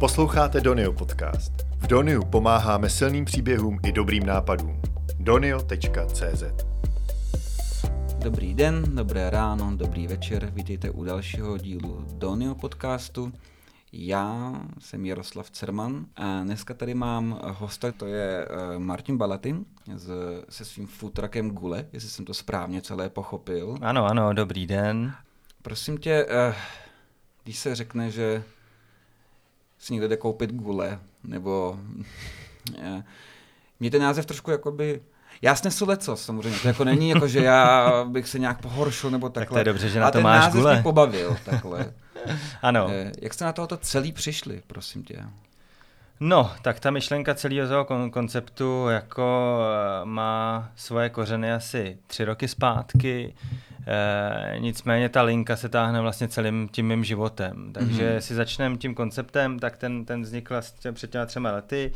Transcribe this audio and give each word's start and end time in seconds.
Posloucháte 0.00 0.60
Donio 0.60 0.92
podcast. 0.92 1.52
V 1.76 1.86
Doniu 1.86 2.24
pomáháme 2.24 2.90
silným 2.90 3.24
příběhům 3.24 3.78
i 3.86 3.92
dobrým 3.92 4.26
nápadům. 4.26 4.82
donio.cz 5.18 6.44
Dobrý 8.18 8.54
den, 8.54 8.84
dobré 8.94 9.30
ráno, 9.30 9.76
dobrý 9.76 10.06
večer, 10.06 10.50
vítejte 10.52 10.90
u 10.90 11.04
dalšího 11.04 11.58
dílu 11.58 12.04
Donio 12.12 12.54
podcastu. 12.54 13.32
Já 13.92 14.54
jsem 14.78 15.06
Jaroslav 15.06 15.50
Cerman 15.50 16.06
a 16.16 16.42
dneska 16.42 16.74
tady 16.74 16.94
mám 16.94 17.40
hosta, 17.44 17.92
to 17.92 18.06
je 18.06 18.48
eh, 18.48 18.78
Martin 18.78 19.16
Balatin 19.16 19.64
z, 19.96 20.12
se 20.48 20.64
svým 20.64 20.86
futrakem 20.86 21.50
Gule, 21.50 21.86
jestli 21.92 22.08
jsem 22.08 22.24
to 22.24 22.34
správně 22.34 22.82
celé 22.82 23.10
pochopil. 23.10 23.74
Ano, 23.80 24.06
ano, 24.06 24.32
dobrý 24.32 24.66
den. 24.66 25.12
Prosím 25.62 25.98
tě, 25.98 26.26
eh, 26.28 26.54
když 27.44 27.58
se 27.58 27.74
řekne, 27.74 28.10
že 28.10 28.42
si 29.80 29.92
někde 29.92 30.08
jde 30.08 30.16
koupit 30.16 30.52
gule, 30.52 30.98
nebo 31.24 31.78
eh, 32.82 33.02
mě 33.80 33.90
ten 33.90 34.02
název 34.02 34.26
trošku 34.26 34.50
jakoby 34.50 35.00
já 35.42 35.54
snesu 35.54 35.86
leco, 35.88 36.16
samozřejmě. 36.16 36.58
To 36.58 36.68
jako 36.68 36.84
není 36.84 37.08
jako, 37.10 37.28
že 37.28 37.44
já 37.44 37.90
bych 38.08 38.28
se 38.28 38.38
nějak 38.38 38.60
pohoršil 38.60 39.10
nebo 39.10 39.28
takhle. 39.28 39.44
Tak 39.44 39.52
to 39.54 39.58
je 39.58 39.64
dobře, 39.72 39.88
že 39.88 40.00
na 40.00 40.06
A 40.06 40.10
to 40.10 40.18
ten 40.18 40.22
máš 40.22 40.40
název 40.44 40.60
gule. 40.60 40.74
mě 40.74 40.82
pobavil 40.82 41.36
takhle. 41.44 41.92
Ano. 42.62 42.86
Eh, 42.90 43.12
Jak 43.22 43.34
jste 43.34 43.44
na 43.44 43.52
tohoto 43.52 43.76
celý 43.76 44.12
přišli, 44.12 44.62
prosím 44.66 45.02
tě? 45.04 45.18
No, 46.20 46.50
tak 46.62 46.80
ta 46.80 46.90
myšlenka 46.90 47.34
celého 47.34 47.68
toho 47.68 47.84
kon- 47.84 48.10
konceptu 48.10 48.88
jako 48.88 49.58
eh, 49.62 50.04
má 50.04 50.68
svoje 50.76 51.08
kořeny 51.10 51.52
asi 51.52 51.98
tři 52.06 52.24
roky 52.24 52.48
zpátky. 52.48 53.34
E, 53.86 54.58
nicméně 54.58 55.08
ta 55.08 55.22
linka 55.22 55.56
se 55.56 55.68
táhne 55.68 56.00
vlastně 56.00 56.28
celým 56.28 56.68
tím 56.72 56.86
mým 56.88 57.04
životem. 57.04 57.72
Takže 57.72 58.02
Mhm. 58.04 58.12
mm-hmm. 58.12 58.18
si 58.18 58.34
začneme 58.34 58.76
tím 58.76 58.94
konceptem, 58.94 59.58
tak 59.58 59.76
ten, 59.76 60.04
ten 60.04 60.22
vznikl 60.22 60.54
vlastně 60.54 60.92
před 60.92 61.10
těma 61.10 61.26
třema 61.26 61.52
lety 61.52 61.92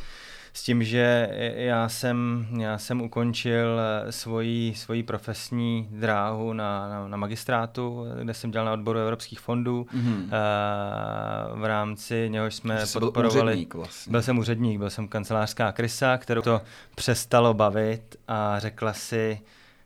s 0.57 0.63
tím, 0.63 0.85
že 0.85 1.29
já 1.57 1.89
jsem, 1.89 2.47
já 2.61 2.79
jsem 2.79 3.01
ukončil 3.01 3.81
eh, 3.81 4.13
svoji, 4.13 4.75
svoji 4.75 5.03
profesní 5.03 5.89
dráhu 5.91 6.53
na, 6.53 6.89
na, 6.89 7.09
na 7.09 7.17
magistrátu, 7.17 8.07
kde 8.23 8.35
jsem 8.35 8.51
dělal 8.51 8.67
na 8.67 8.73
odboru 8.73 8.99
evropských 8.99 9.41
fondů. 9.41 9.87
Mhm. 9.93 10.31
Eh, 10.33 11.59
v 11.61 11.65
rámci 11.65 12.29
něhož 12.31 12.55
jsme 12.55 12.87
jsi 12.87 12.99
byl 12.99 13.07
podporovali... 13.07 13.53
úředník 13.53 13.75
vlastně. 13.75 14.11
Byl 14.11 14.23
jsem 14.23 14.39
úředník, 14.39 14.79
byl 14.79 14.91
jsem 14.91 15.09
kancelářská 15.09 15.73
krysa, 15.73 16.19
kterou 16.19 16.43
to 16.43 16.61
přestalo 16.95 17.55
bavit 17.55 18.17
a 18.29 18.59
řekla 18.59 18.93
si, 18.93 19.41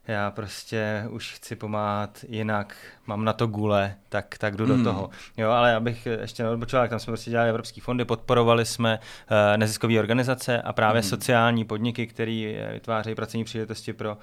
já 0.08 0.30
prostě 0.30 1.04
už 1.10 1.32
chci 1.34 1.56
pomáhat 1.56 2.24
jinak, 2.28 2.76
mám 3.08 3.24
na 3.24 3.32
to 3.32 3.46
gule, 3.46 3.94
tak, 4.08 4.38
tak 4.38 4.56
jdu 4.56 4.66
Mm. 4.66 4.78
do 4.84 4.90
toho. 4.90 5.10
Jo, 5.36 5.50
ale 5.50 5.74
abych 5.74 6.06
ještě 6.20 6.42
neodbočoval, 6.42 6.82
tak 6.84 6.90
tam 6.90 6.98
jsme 6.98 7.10
prostě 7.10 7.30
dělali 7.30 7.48
evropský 7.50 7.80
fondy, 7.80 8.04
podporovali 8.04 8.66
jsme 8.66 8.98
uh, 8.98 9.36
neziskové 9.56 9.98
organizace 9.98 10.62
a 10.62 10.72
právě 10.72 11.02
Mm. 11.02 11.08
sociální 11.08 11.64
podniky, 11.64 12.06
které 12.06 12.68
vytvářejí 12.72 13.14
pracovní 13.14 13.44
příležitosti 13.44 13.92
pro 13.92 14.12
uh, 14.12 14.18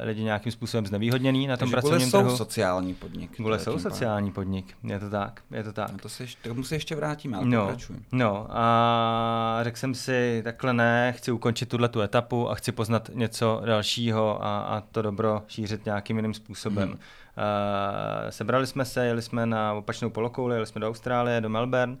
lidi 0.00 0.22
nějakým 0.22 0.52
způsobem 0.52 0.86
znevýhodněný 0.86 1.46
na 1.46 1.56
tom 1.56 1.70
Takže 1.70 1.70
Gule 1.70 1.80
pracovním 1.82 2.10
jsou 2.10 2.18
trhu. 2.22 2.36
sociální 2.36 2.94
podnik. 2.94 3.30
Gule 3.36 3.58
jsou 3.58 3.78
sociální 3.78 4.32
podnik, 4.32 4.74
je 4.84 5.00
to 5.00 5.10
tak, 5.10 5.40
je 5.50 5.62
to 5.64 5.72
tak. 5.72 5.92
No 5.92 5.98
to 5.98 6.08
se, 6.08 6.22
ještě- 6.22 6.48
tomu 6.48 6.64
se 6.64 6.74
ještě 6.74 6.96
vrátíme, 6.96 7.36
ale 7.36 7.46
No, 7.46 7.60
pokračuj. 7.62 7.96
no 8.12 8.46
a 8.50 9.58
řekl 9.62 9.76
jsem 9.78 9.94
si, 9.94 10.40
takhle 10.44 10.72
ne, 10.72 11.12
chci 11.16 11.32
ukončit 11.32 11.68
tuhle 11.68 11.88
tu 11.88 12.00
etapu 12.00 12.50
a 12.50 12.54
chci 12.54 12.72
poznat 12.72 13.10
něco 13.14 13.62
dalšího 13.64 14.44
a, 14.44 14.60
a 14.60 14.80
to 14.80 15.02
dobro 15.02 15.42
šířit 15.48 15.84
nějakým 15.84 16.16
jiným 16.16 16.34
způsobem. 16.34 16.88
Hmm. 16.88 16.98
Uh, 17.40 18.30
sebrali 18.30 18.66
jsme 18.66 18.84
se, 18.84 19.06
jeli 19.06 19.22
jsme 19.22 19.46
na 19.46 19.72
opačnou 19.72 20.10
polokouli, 20.10 20.54
jeli 20.56 20.66
jsme 20.66 20.80
do 20.80 20.88
Austrálie, 20.88 21.40
do 21.40 21.48
Melbourne, 21.48 21.96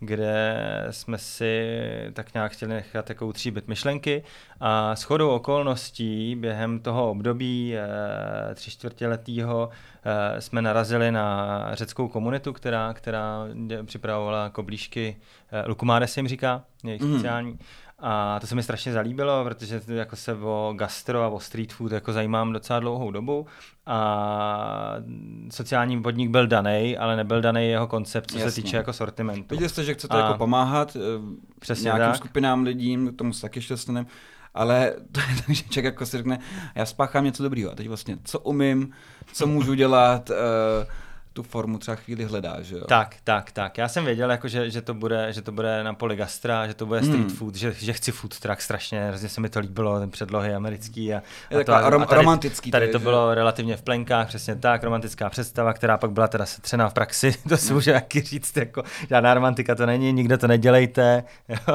kde 0.00 0.56
jsme 0.90 1.18
si 1.18 1.70
tak 2.12 2.34
nějak 2.34 2.52
chtěli 2.52 2.72
nechat 2.72 3.08
jako 3.08 3.26
utříbit 3.26 3.68
myšlenky 3.68 4.22
a 4.60 4.96
s 4.96 5.02
chodou 5.02 5.30
okolností 5.30 6.36
během 6.36 6.80
toho 6.80 7.10
období 7.10 7.74
eh, 7.76 8.54
tři 8.54 8.70
čtvrtěletýho 8.70 9.68
eh, 10.04 10.40
jsme 10.40 10.62
narazili 10.62 11.12
na 11.12 11.58
řeckou 11.72 12.08
komunitu, 12.08 12.52
která, 12.52 12.92
která 12.92 13.44
připravovala 13.84 14.50
koblížky, 14.50 15.16
eh, 15.52 15.68
Lukumáde 15.68 16.06
se 16.06 16.20
jim 16.20 16.28
říká, 16.28 16.62
jejich 16.84 17.02
Mhm. 17.02 17.12
speciální. 17.14 17.58
A 18.04 18.40
to 18.40 18.46
se 18.46 18.54
mi 18.54 18.62
strašně 18.62 18.92
zalíbilo, 18.92 19.44
protože 19.44 19.80
to 19.80 19.92
jako 19.92 20.16
se 20.16 20.34
o 20.34 20.74
gastro 20.76 21.22
a 21.22 21.28
o 21.28 21.40
street 21.40 21.72
food 21.72 21.92
jako 21.92 22.12
zajímám 22.12 22.52
docela 22.52 22.80
dlouhou 22.80 23.10
dobu 23.10 23.46
a 23.86 24.94
sociální 25.50 26.02
podnik 26.02 26.30
byl 26.30 26.46
daný, 26.46 26.98
ale 26.98 27.16
nebyl 27.16 27.40
daný 27.40 27.68
jeho 27.68 27.86
koncept, 27.86 28.30
co 28.30 28.38
Jasně. 28.38 28.50
se 28.50 28.62
týče 28.62 28.76
jako 28.76 28.92
sortimentu. 28.92 29.46
Viděli 29.50 29.68
jste, 29.68 29.84
že 29.84 29.94
chcete 29.94 30.14
A- 30.14 30.18
jako 30.26 30.38
pomáhat 30.38 30.96
eh, 30.96 31.00
Přesně 31.58 31.84
nějakým 31.84 32.06
tak. 32.06 32.16
skupinám 32.16 32.62
lidí, 32.62 32.98
k 33.14 33.16
tomu 33.18 33.32
se 33.32 33.42
taky 33.42 33.58
ještě 33.58 33.74
dostaneme, 33.74 34.06
ale 34.54 34.94
to 35.12 35.20
je 35.20 35.26
tak, 35.46 35.56
že 35.56 35.62
člověk 35.62 35.84
jako 35.84 36.06
si 36.06 36.16
řekne, 36.16 36.38
já 36.74 36.86
spáchám 36.86 37.24
něco 37.24 37.42
dobrýho 37.42 37.70
a 37.72 37.74
teď 37.74 37.88
vlastně, 37.88 38.18
co 38.24 38.38
umím, 38.40 38.92
co 39.32 39.46
můžu 39.46 39.74
dělat, 39.74 40.30
eh, 40.30 40.86
tu 41.32 41.42
formu 41.42 41.78
třeba 41.78 41.94
chvíli 41.94 42.24
hledá, 42.24 42.56
že 42.62 42.74
jo? 42.76 42.84
Tak, 42.88 43.16
tak, 43.24 43.52
tak. 43.52 43.78
Já 43.78 43.88
jsem 43.88 44.04
věděl, 44.04 44.30
jako, 44.30 44.48
že, 44.48 44.70
že, 44.70 44.82
to 44.82 44.94
bude, 44.94 45.32
že 45.32 45.42
to 45.42 45.52
bude 45.52 45.84
na 45.84 45.94
poli 45.94 46.16
gastra, 46.16 46.66
že 46.66 46.74
to 46.74 46.86
bude 46.86 47.02
street 47.02 47.20
Hmm. 47.20 47.30
food, 47.30 47.54
že, 47.54 47.72
že 47.72 47.92
chci 47.92 48.12
food 48.12 48.38
truck 48.40 48.60
strašně, 48.60 49.04
hrozně 49.08 49.28
se 49.28 49.40
mi 49.40 49.48
to 49.48 49.60
líbilo, 49.60 50.00
ten 50.00 50.10
předlohy 50.10 50.54
americký. 50.54 51.14
A, 51.14 51.18
a, 51.18 51.54
taková 51.54 51.90
rom- 51.90 52.06
tady, 52.06 52.20
romantický 52.20 52.70
Tady 52.70 52.86
to 52.86 52.92
to 52.92 52.98
že? 52.98 53.04
bylo 53.04 53.34
relativně 53.34 53.76
v 53.76 53.82
plenkách, 53.82 54.28
přesně 54.28 54.56
tak, 54.56 54.84
romantická 54.84 55.30
představa, 55.30 55.72
která 55.72 55.98
pak 55.98 56.10
byla 56.10 56.28
teda 56.28 56.46
setřená 56.46 56.88
v 56.88 56.94
praxi, 56.94 57.32
to 57.48 57.56
si 57.56 57.72
může 57.72 57.92
taky 57.92 58.20
říct, 58.20 58.56
jako 58.56 58.82
žádná 59.08 59.34
romantika 59.34 59.74
to 59.74 59.86
není, 59.86 60.12
nikdo 60.12 60.38
to 60.38 60.46
nedělejte. 60.46 61.24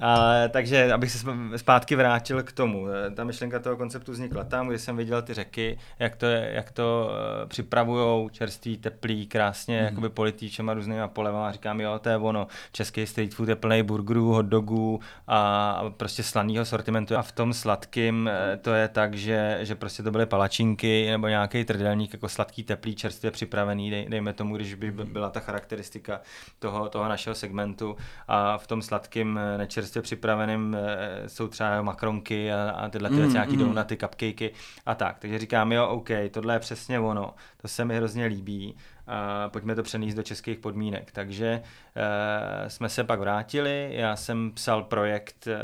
Ale, 0.00 0.48
takže, 0.48 0.92
abych 0.92 1.10
se 1.12 1.18
zpátky 1.56 1.96
vrátil 1.96 2.42
k 2.42 2.52
tomu. 2.52 2.86
eh, 2.88 3.10
Ta 3.10 3.24
myšlenka 3.24 3.58
toho 3.58 3.76
konceptu 3.76 4.12
vznikla 4.12 4.44
tam, 4.44 4.68
kde 4.68 4.78
jsem 4.78 4.96
viděl 4.96 5.22
ty 5.22 5.34
řeky, 5.34 5.78
jak 5.98 6.16
to, 6.16 6.26
je, 6.26 6.50
jak 6.54 6.70
to 6.70 7.03
připravujou 7.46 8.28
čerstvý, 8.28 8.78
teplý, 8.78 9.26
krásně, 9.26 9.78
mm. 9.78 9.84
jakoby 9.84 10.08
politíčema 10.08 10.74
různýma 10.74 11.08
polevama. 11.08 11.52
Říkám, 11.52 11.80
jo, 11.80 11.98
to 11.98 12.08
je 12.08 12.16
ono. 12.16 12.46
Český 12.72 13.06
street 13.06 13.34
food 13.34 13.48
je 13.48 13.56
plný 13.56 13.82
burgerů, 13.82 14.32
hot 14.32 14.46
dogů 14.46 15.00
a, 15.26 15.70
a 15.70 15.90
prostě 15.90 16.22
slanýho 16.22 16.64
sortimentu. 16.64 17.16
A 17.16 17.22
v 17.22 17.32
tom 17.32 17.52
sladkým 17.52 18.30
eh, 18.32 18.56
to 18.56 18.74
je 18.74 18.88
tak, 18.88 19.14
že, 19.14 19.58
že 19.62 19.74
prostě 19.74 20.02
to 20.02 20.10
byly 20.10 20.26
palačinky 20.26 21.10
nebo 21.10 21.28
nějaký 21.28 21.64
trdelník, 21.64 22.12
jako 22.12 22.28
sladký, 22.28 22.62
teplý, 22.62 22.94
čerstvě 22.94 23.30
připravený, 23.30 23.90
dej, 23.90 24.06
dejme 24.08 24.32
tomu, 24.32 24.56
když 24.56 24.74
by 24.74 24.90
byla 24.90 25.30
ta 25.30 25.40
charakteristika 25.40 26.20
toho, 26.58 26.88
toho 26.88 27.08
našeho 27.08 27.34
segmentu. 27.34 27.96
A 28.28 28.58
v 28.58 28.66
tom 28.66 28.82
sladkým, 28.82 29.38
eh, 29.38 29.58
nečerstvě 29.58 30.02
připraveným 30.02 30.76
eh, 30.78 31.28
jsou 31.28 31.48
třeba 31.48 31.82
makronky 31.82 32.52
a, 32.52 32.70
a 32.70 32.88
tyhle 32.88 33.10
ty 33.10 33.24
Mm, 33.24 33.32
nějaký 33.32 33.56
mm. 33.56 33.62
mm. 33.62 33.74
donuty, 33.74 33.96
cupcakey 33.96 34.50
a 34.86 34.94
tak. 34.94 35.18
Takže 35.18 35.38
říkám, 35.38 35.72
jo, 35.72 35.88
OK, 35.88 36.08
tohle 36.30 36.54
je 36.54 36.58
přesně 36.58 36.93
ono. 37.00 37.34
To 37.56 37.68
se 37.68 37.84
mi 37.84 37.96
hrozně 37.96 38.26
líbí. 38.26 38.74
A 39.06 39.48
pojďme 39.48 39.74
to 39.74 39.82
přenést 39.82 40.14
do 40.14 40.22
českých 40.22 40.58
podmínek. 40.58 41.12
Takže 41.12 41.62
e, 41.96 42.70
jsme 42.70 42.88
se 42.88 43.04
pak 43.04 43.20
vrátili, 43.20 43.88
já 43.92 44.16
jsem 44.16 44.52
psal 44.52 44.82
projekt 44.82 45.46
e, 45.46 45.58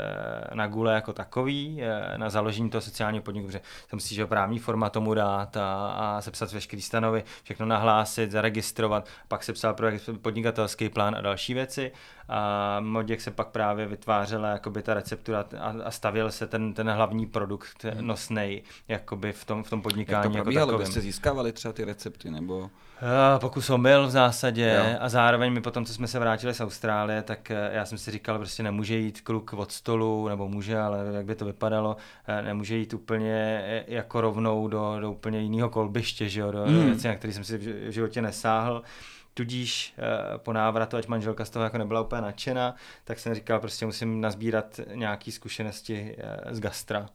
na 0.55 0.67
Gule 0.67 0.93
jako 0.93 1.13
takový, 1.13 1.83
e, 1.83 2.17
na 2.17 2.29
založení 2.29 2.69
toho 2.69 2.81
sociálního 2.81 3.23
podniku, 3.23 3.47
protože 3.47 3.61
jsem 3.89 3.99
si 3.99 4.15
že 4.15 4.25
právní 4.25 4.59
forma 4.59 4.89
tomu 4.89 5.13
dát 5.13 5.57
a, 5.57 5.87
a 5.87 6.21
sepsat 6.21 6.51
veškerý 6.51 6.81
stanovy, 6.81 7.23
všechno 7.43 7.65
nahlásit, 7.65 8.31
zaregistrovat, 8.31 9.07
pak 9.27 9.43
se 9.43 9.53
psal 9.53 9.73
projekt 9.73 10.09
podnikatelský 10.21 10.89
plán 10.89 11.15
a 11.15 11.21
další 11.21 11.53
věci 11.53 11.91
a 12.29 12.79
Moděk 12.79 13.21
se 13.21 13.31
pak 13.31 13.47
právě 13.47 13.87
vytvářela 13.87 14.49
jakoby 14.49 14.81
ta 14.81 14.93
receptura 14.93 15.45
a, 15.59 15.73
a 15.83 15.91
stavěl 15.91 16.31
se 16.31 16.47
ten, 16.47 16.73
ten 16.73 16.89
hlavní 16.89 17.25
produkt 17.25 17.85
nosnej 18.01 18.63
jakoby 18.87 19.33
v 19.33 19.45
tom, 19.45 19.63
v 19.63 19.69
tom 19.69 19.79
Jak 19.79 19.83
podnikání 19.83 20.31
to 20.31 20.37
jako 20.37 20.43
probíhalo? 20.43 20.71
Vy 20.71 20.73
takovým. 20.73 20.91
jste 20.91 21.01
získávali 21.01 21.51
třeba 21.51 21.73
ty 21.73 21.85
recepty, 21.85 22.31
nebo... 22.31 22.57
Uh, 22.57 22.69
pokus 23.39 23.69
o 23.69 23.77
mil 23.77 24.07
v 24.07 24.09
zásadě 24.11 24.75
Jo. 24.77 24.97
a 24.99 25.09
zároveň 25.09 25.53
mi 25.53 25.61
potom, 25.61 25.85
co 25.85 25.93
jsme 25.93 26.07
se 26.07 26.19
vrátili 26.19 26.53
z 26.53 26.61
Austrálie, 26.61 27.21
tak 27.21 27.51
eh, 27.51 27.69
já 27.73 27.85
jsem 27.85 27.97
si 27.97 28.11
říkal, 28.11 28.37
prostě 28.37 28.63
nemůže 28.63 28.97
jít 28.97 29.21
kluk 29.21 29.53
od 29.53 29.71
stolu, 29.71 30.27
nebo 30.27 30.47
může, 30.47 30.79
ale 30.79 30.99
jak 31.13 31.25
by 31.25 31.35
to 31.35 31.45
vypadalo, 31.45 31.97
eh, 32.27 32.41
nemůže 32.41 32.77
jít 32.77 32.93
úplně 32.93 33.61
eh, 33.65 33.83
jako 33.87 34.21
rovnou 34.21 34.67
do, 34.67 34.97
do 34.99 35.11
úplně 35.11 35.39
jiného 35.39 35.69
kolbiště, 35.69 36.29
že 36.29 36.41
jo, 36.41 36.51
do, 36.51 36.63
Hmm. 36.63 36.75
mm. 36.79 36.85
věci, 36.85 37.07
na 37.07 37.15
který 37.15 37.33
jsem 37.33 37.43
si 37.43 37.57
v 37.57 37.61
ži- 37.61 37.87
v 37.87 37.91
životě 37.91 38.21
nesáhl. 38.21 38.83
Tudíž 39.33 39.95
po 40.37 40.53
návratu, 40.53 40.97
ať 40.97 41.07
manželka 41.07 41.45
z 41.45 41.49
toho 41.49 41.63
jako 41.63 41.77
nebyla 41.77 42.01
úplně 42.01 42.21
nadšená, 42.21 42.75
tak 43.03 43.19
jsem 43.19 43.33
říkal, 43.35 43.59
prostě 43.59 43.85
musím 43.85 44.21
nazbírat 44.21 44.79
nějaké 44.93 45.31
zkušenosti 45.31 46.15
z 46.51 46.59
gastra. 46.59 47.09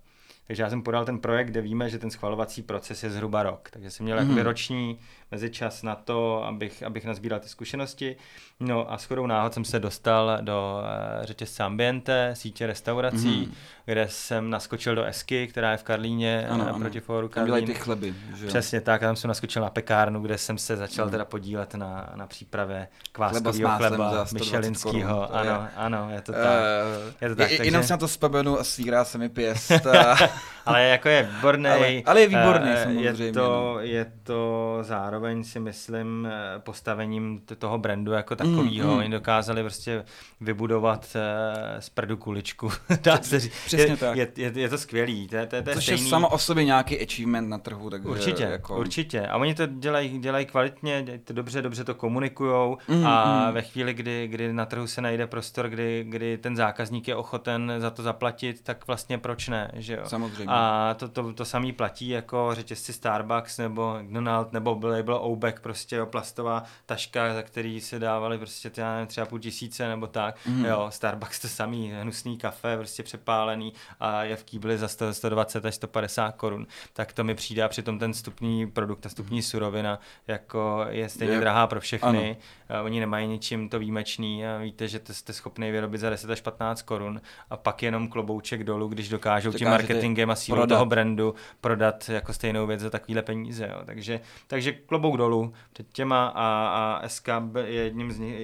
Takže 0.46 0.62
já 0.62 0.70
jsem 0.70 0.82
podal 0.82 1.04
ten 1.04 1.18
projekt, 1.18 1.46
kde 1.46 1.60
víme, 1.60 1.90
že 1.90 1.98
ten 1.98 2.10
schvalovací 2.10 2.62
proces 2.62 3.02
je 3.02 3.10
zhruba 3.10 3.42
rok. 3.42 3.68
Takže 3.70 3.90
jsem 3.90 4.04
měl 4.04 4.24
mm. 4.24 4.38
roční 4.38 4.98
mezi 5.30 5.50
čas 5.50 5.82
na 5.82 5.94
to, 5.94 6.44
abych, 6.44 6.82
abych 6.82 7.04
nazbíral 7.04 7.40
ty 7.40 7.48
zkušenosti. 7.48 8.16
No 8.60 8.92
a 8.92 8.98
shodou 8.98 9.26
náhod 9.26 9.54
jsem 9.54 9.64
se 9.64 9.78
dostal 9.78 10.38
do 10.40 10.80
uh, 10.80 11.24
řetězce 11.24 11.62
Ambiente, 11.62 12.30
sítě 12.32 12.66
restaurací, 12.66 13.46
mm. 13.46 13.54
kde 13.84 14.08
jsem 14.08 14.50
naskočil 14.50 14.94
do 14.94 15.04
Esky, 15.04 15.46
která 15.46 15.70
je 15.70 15.76
v 15.76 15.82
Karlíně, 15.82 16.48
ano, 16.48 16.68
ano. 16.68 16.78
proti 16.78 17.00
fóru 17.00 17.28
Karlín. 17.28 17.66
ty 17.66 17.74
chleby. 17.74 18.14
Že? 18.36 18.46
Přesně 18.46 18.80
tak, 18.80 19.02
a 19.02 19.06
tam 19.06 19.16
jsem 19.16 19.28
naskočil 19.28 19.62
na 19.62 19.70
pekárnu, 19.70 20.20
kde 20.20 20.38
jsem 20.38 20.58
se 20.58 20.76
začal 20.76 21.04
mm. 21.04 21.10
teda 21.10 21.24
podílet 21.24 21.74
na, 21.74 22.12
na 22.14 22.26
přípravě 22.26 22.88
kváskového 23.12 23.76
chleba, 23.76 23.88
chleba 23.88 24.26
Michelinského. 24.32 25.34
Ano, 25.34 25.68
ano, 25.76 26.08
je 26.10 26.20
to 26.20 26.32
tak. 26.32 26.42
Uh, 26.42 27.12
je 27.20 27.28
to 27.28 27.34
tak 27.36 27.50
je, 27.50 27.56
takže... 27.56 27.68
Jenom 27.68 27.82
se 27.82 27.92
na 27.92 27.96
to 27.96 28.06
vzpomenu 28.06 28.60
a 28.60 28.64
svírá 28.64 29.04
se 29.04 29.18
mi 29.18 29.28
pěst. 29.28 29.72
ale 30.66 30.84
jako 30.84 31.08
je 31.08 31.22
výborný. 31.22 31.68
Ale, 31.68 32.02
ale 32.06 32.20
je 32.20 32.28
výborný 32.28 32.70
uh, 32.70 32.76
samozřejmě. 32.76 33.24
Je 33.24 33.32
to, 33.32 33.40
no. 33.40 33.80
je 33.80 34.12
to 34.22 34.78
zároveň 34.82 35.15
si 35.42 35.60
myslím 35.60 36.28
postavením 36.58 37.40
toho 37.58 37.78
brandu 37.78 38.12
jako 38.12 38.36
takového. 38.36 38.88
Mm, 38.88 38.94
mm. 38.94 38.98
Oni 38.98 39.10
dokázali 39.10 39.62
prostě 39.62 40.04
vybudovat 40.40 41.16
uh, 41.16 41.80
z 41.80 41.88
prdu 41.88 42.16
kuličku. 42.16 42.70
Dá 43.02 43.22
se 43.22 43.40
říct. 43.40 43.52
Přesně 43.66 43.92
je, 43.92 43.96
tak. 43.96 44.16
Je, 44.16 44.28
je, 44.36 44.52
je 44.54 44.68
to 44.68 44.78
skvělý. 44.78 45.28
To, 45.28 45.36
to, 45.46 45.62
to 45.62 45.72
Což 45.74 45.84
stejný... 45.84 46.02
je 46.02 46.08
samo 46.08 46.28
o 46.28 46.38
sobě 46.38 46.64
nějaký 46.64 47.00
achievement 47.00 47.48
na 47.48 47.58
trhu. 47.58 47.90
Takže 47.90 48.08
určitě, 48.08 48.42
jako... 48.42 48.78
určitě. 48.78 49.26
A 49.26 49.36
oni 49.36 49.54
to 49.54 49.66
dělají, 49.66 50.18
dělají 50.18 50.46
kvalitně, 50.46 51.02
dělají 51.02 51.20
to 51.20 51.32
dobře, 51.32 51.62
dobře 51.62 51.84
to 51.84 51.94
komunikujou 51.94 52.78
mm, 52.88 53.06
a 53.06 53.46
mm. 53.46 53.54
ve 53.54 53.62
chvíli, 53.62 53.94
kdy, 53.94 54.28
kdy 54.28 54.52
na 54.52 54.66
trhu 54.66 54.86
se 54.86 55.00
najde 55.00 55.26
prostor, 55.26 55.68
kdy, 55.68 56.04
kdy 56.08 56.38
ten 56.38 56.56
zákazník 56.56 57.08
je 57.08 57.16
ochoten 57.16 57.72
za 57.78 57.90
to 57.90 58.02
zaplatit, 58.02 58.60
tak 58.62 58.86
vlastně 58.86 59.18
proč 59.18 59.48
ne, 59.48 59.70
že 59.74 59.94
jo? 59.94 60.02
Samozřejmě. 60.04 60.46
A 60.48 60.94
to, 60.98 61.08
to, 61.08 61.32
to 61.32 61.44
samý 61.44 61.72
platí 61.72 62.08
jako 62.08 62.50
řetězci 62.52 62.92
Starbucks 62.92 63.58
nebo 63.58 63.98
McDonald 64.02 64.52
nebo 64.52 64.74
byl, 64.74 64.92
byl 65.06 65.20
Oubek, 65.24 65.60
prostě 65.60 65.96
jo, 65.96 66.06
plastová 66.06 66.62
taška, 66.86 67.34
za 67.34 67.42
který 67.42 67.80
se 67.80 67.98
dávali 67.98 68.38
prostě 68.38 68.70
třeba 69.06 69.26
půl 69.26 69.38
tisíce 69.38 69.88
nebo 69.88 70.06
tak. 70.06 70.46
Mm. 70.46 70.64
Jo, 70.64 70.86
Starbucks 70.90 71.40
to 71.40 71.48
samý, 71.48 71.92
hnusný 72.00 72.38
kafe, 72.38 72.76
prostě 72.76 73.02
přepálený 73.02 73.72
a 74.00 74.24
je 74.24 74.36
v 74.36 74.44
kýbli 74.44 74.78
za 74.78 74.88
100, 74.88 75.14
120 75.14 75.64
až 75.64 75.74
150 75.74 76.32
korun. 76.32 76.66
Tak 76.92 77.12
to 77.12 77.24
mi 77.24 77.34
přijde 77.34 77.62
a 77.62 77.68
přitom 77.68 77.98
ten 77.98 78.14
stupní 78.14 78.70
produkt, 78.70 79.00
ta 79.00 79.08
stupní 79.08 79.42
surovina 79.42 79.98
jako 80.26 80.86
je 80.88 81.08
stejně 81.08 81.34
je, 81.34 81.40
drahá 81.40 81.66
pro 81.66 81.80
všechny. 81.80 82.36
Ano. 82.68 82.84
Oni 82.84 83.00
nemají 83.00 83.28
ničím 83.28 83.68
to 83.68 83.78
výjimečný 83.78 84.46
a 84.46 84.58
víte, 84.58 84.88
že 84.88 84.98
to 84.98 85.14
jste 85.14 85.32
schopni 85.32 85.72
vyrobit 85.72 86.00
za 86.00 86.10
10 86.10 86.30
až 86.30 86.40
15 86.40 86.82
korun 86.82 87.20
a 87.50 87.56
pak 87.56 87.82
jenom 87.82 88.08
klobouček 88.08 88.64
dolů, 88.64 88.88
když 88.88 89.08
dokážou 89.08 89.52
tím 89.52 89.68
marketingem 89.68 90.30
a 90.30 90.34
sílou 90.34 90.66
toho 90.66 90.86
brandu 90.86 91.34
prodat 91.60 92.08
jako 92.08 92.32
stejnou 92.32 92.66
věc 92.66 92.80
za 92.80 92.90
takovýhle 92.90 93.22
peníze. 93.22 93.68
Jo. 93.72 93.82
Takže, 93.86 94.20
takže 94.46 94.72
klobouk 94.96 95.16
dolů 95.16 95.52
před 95.72 95.92
těma 95.92 96.26
a, 96.26 96.68
a 97.02 97.08
SK 97.08 97.28
je 97.64 97.82
jedním 97.82 98.12
z 98.12 98.18
nich, 98.18 98.34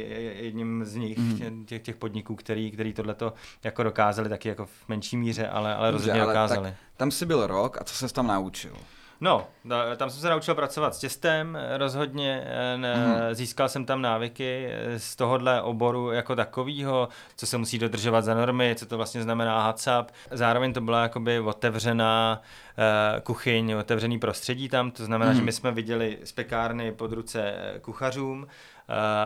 jedním 0.43 0.84
z 0.84 0.96
nich 0.96 1.19
mm. 1.19 1.64
těch, 1.66 1.82
těch 1.82 1.96
podniků, 1.96 2.34
který, 2.37 2.70
který 2.70 2.93
tohleto 2.93 3.32
jako 3.64 3.82
dokázali 3.82 4.28
taky 4.28 4.49
jako 4.49 4.66
v 4.66 4.88
menší 4.88 5.16
míře, 5.16 5.49
ale, 5.49 5.75
ale 5.75 5.90
rozhodně 5.90 6.20
ale 6.20 6.32
dokázali. 6.32 6.69
Tak, 6.69 6.78
tam 6.96 7.10
si 7.10 7.26
byl 7.26 7.46
rok 7.46 7.81
a 7.81 7.84
co 7.84 7.94
se 7.94 8.14
tam 8.14 8.26
naučil? 8.26 8.72
No, 9.23 9.47
tam 9.97 10.11
jsem 10.11 10.21
se 10.21 10.31
naučil 10.31 10.55
pracovat 10.55 10.95
s 10.95 10.99
těstem, 10.99 11.59
rozhodně 11.77 12.47
mm-hmm. 12.77 13.35
získal 13.35 13.69
jsem 13.69 13.85
tam 13.85 14.03
návyky 14.03 14.69
z 14.97 15.17
tohohle 15.17 15.63
oboru 15.63 16.13
jako 16.13 16.37
takového, 16.37 17.09
co 17.37 17.47
se 17.47 17.59
musí 17.59 17.79
dodržovat 17.79 18.25
za 18.25 18.35
normy, 18.35 18.75
co 18.79 18.87
to 18.87 18.97
vlastně 18.97 19.23
znamená 19.23 19.63
HACCP. 19.63 20.13
Zároveň 20.31 20.73
to 20.73 20.81
byla 20.81 21.03
jakoby 21.03 21.41
otevřená 21.41 22.43
uh, 22.43 23.21
kuchyň, 23.21 23.73
otevřený 23.73 24.19
prostředí 24.19 24.69
tam, 24.69 24.91
to 24.91 25.05
znamená, 25.05 25.31
mm-hmm. 25.31 25.35
že 25.35 25.41
mhm. 25.41 25.47
my 25.47 25.53
jsme 25.53 25.73
viděli 25.73 26.19
z 26.25 26.33
pekárny 26.33 26.93
pod 26.93 27.13
ruce 27.13 27.55
kuchařům, 27.83 28.47
Eh, 28.47 28.72